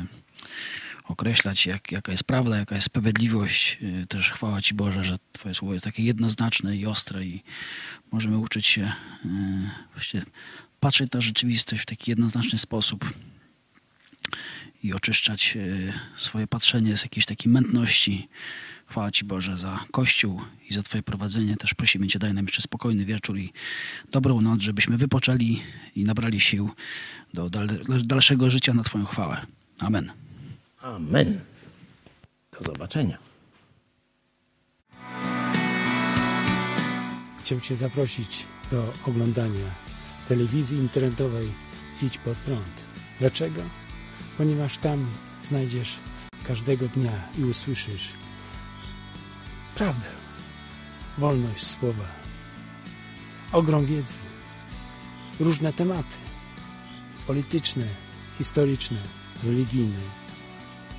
określać, 1.04 1.66
jak, 1.66 1.92
jaka 1.92 2.12
jest 2.12 2.24
prawda, 2.24 2.58
jaka 2.58 2.76
jest 2.76 2.88
sprawiedliwość. 2.88 3.78
Y, 4.02 4.06
też 4.06 4.32
chwała 4.32 4.62
Ci 4.62 4.74
Boże, 4.74 5.04
że 5.04 5.18
Twoje 5.32 5.56
słowo 5.56 5.74
jest 5.74 5.86
takie 5.86 6.04
jednoznaczne 6.04 6.78
i 6.78 6.86
ostre 6.86 7.26
i 7.26 7.44
możemy 8.12 8.38
uczyć 8.38 8.66
się 8.66 8.92
właśnie 9.94 10.22
patrzeć 10.80 11.12
na 11.12 11.22
rzeczywistość 11.22 11.82
w 11.82 11.86
taki 11.86 12.12
jednoznaczny 12.12 12.60
sposób 12.60 13.14
i 14.84 14.94
oczyszczać 14.94 15.58
swoje 16.18 16.48
patrzenie 16.48 16.98
z 16.98 17.04
jakiejś 17.04 17.26
takiej 17.26 17.52
mętności, 17.52 18.30
Chwała 18.94 19.12
Ci 19.12 19.26
Boże 19.26 19.58
za 19.58 19.80
Kościół 19.92 20.42
i 20.70 20.74
za 20.74 20.84
Twoje 20.84 21.04
prowadzenie. 21.04 21.58
Też 21.58 21.74
prosimy 21.74 22.08
Cię, 22.08 22.20
daj 22.20 22.34
nam 22.34 22.46
jeszcze 22.46 22.62
spokojny 22.62 23.06
wieczór 23.06 23.38
i 23.38 23.54
dobrą 24.12 24.42
noc, 24.42 24.62
żebyśmy 24.62 24.98
wypoczęli 24.98 25.62
i 25.96 26.06
nabrali 26.06 26.40
sił 26.40 26.70
do 27.34 27.50
dalszego 28.04 28.50
życia 28.50 28.74
na 28.74 28.84
Twoją 28.84 29.06
chwałę. 29.06 29.46
Amen. 29.80 30.12
Amen. 30.82 31.40
Do 32.52 32.64
zobaczenia. 32.64 33.18
Chciałbym 37.44 37.68
Cię 37.68 37.76
zaprosić 37.76 38.46
do 38.72 38.94
oglądania 39.08 39.66
telewizji 40.28 40.78
internetowej 40.78 41.48
Idź 42.02 42.18
pod 42.18 42.38
prąd. 42.38 42.86
Dlaczego? 43.20 43.62
Ponieważ 44.38 44.78
tam 44.78 45.08
znajdziesz 45.44 46.00
każdego 46.48 46.88
dnia 46.88 47.28
i 47.38 47.44
usłyszysz 47.44 48.23
prawdę, 49.76 50.08
wolność 51.18 51.66
słowa, 51.68 52.06
ogrom 53.52 53.86
wiedzy, 53.86 54.18
różne 55.40 55.74
tematy. 55.74 56.18
Polityczne, 57.28 57.86
historyczne, 58.38 58.98
religijne, 59.44 60.02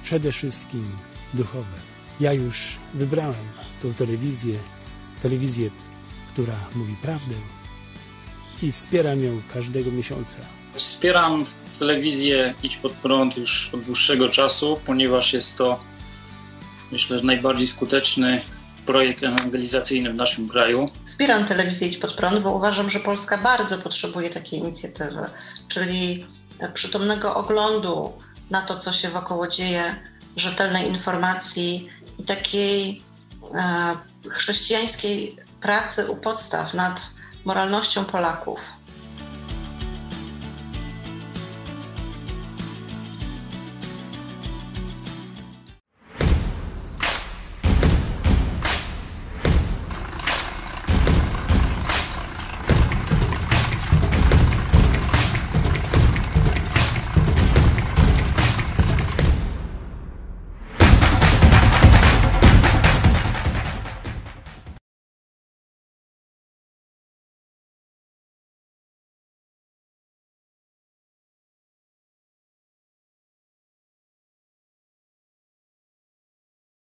przede 0.04 0.32
wszystkim 0.32 0.96
duchowe. 1.34 1.76
Ja 2.20 2.32
już 2.32 2.76
wybrałem 2.94 3.46
tą 3.82 3.94
telewizję, 3.94 4.58
telewizję, 5.22 5.70
która 6.32 6.56
mówi 6.74 6.96
prawdę 7.02 7.34
i 8.62 8.72
wspieram 8.72 9.20
ją 9.20 9.42
każdego 9.54 9.90
miesiąca. 9.90 10.38
Wspieram 10.74 11.46
telewizję 11.78 12.54
Idź 12.62 12.76
Pod 12.76 12.92
Prąd 12.92 13.36
już 13.36 13.70
od 13.74 13.80
dłuższego 13.80 14.28
czasu, 14.28 14.80
ponieważ 14.86 15.32
jest 15.32 15.58
to 15.58 15.80
myślę, 16.92 17.18
że 17.18 17.24
najbardziej 17.24 17.66
skuteczny 17.66 18.40
projekt 18.86 19.22
ewangelizacyjny 19.22 20.12
w 20.12 20.14
naszym 20.14 20.48
kraju. 20.48 20.90
Wspieram 21.04 21.44
telewizję 21.44 21.88
Idź 21.88 21.98
Pod 21.98 22.14
Prąd, 22.14 22.38
bo 22.38 22.52
uważam, 22.52 22.90
że 22.90 23.00
Polska 23.00 23.38
bardzo 23.38 23.78
potrzebuje 23.78 24.30
takiej 24.30 24.60
inicjatywy, 24.60 25.26
czyli 25.68 26.26
przytomnego 26.74 27.34
oglądu 27.34 28.12
na 28.50 28.62
to, 28.62 28.76
co 28.76 28.92
się 28.92 29.08
wokoło 29.08 29.48
dzieje, 29.48 29.94
rzetelnej 30.36 30.88
informacji 30.88 31.88
i 32.18 32.24
takiej 32.24 33.02
e, 33.54 33.94
chrześcijańskiej 34.30 35.36
pracy 35.60 36.10
u 36.10 36.16
podstaw 36.16 36.74
nad 36.74 37.14
moralnością 37.44 38.04
Polaków. 38.04 38.60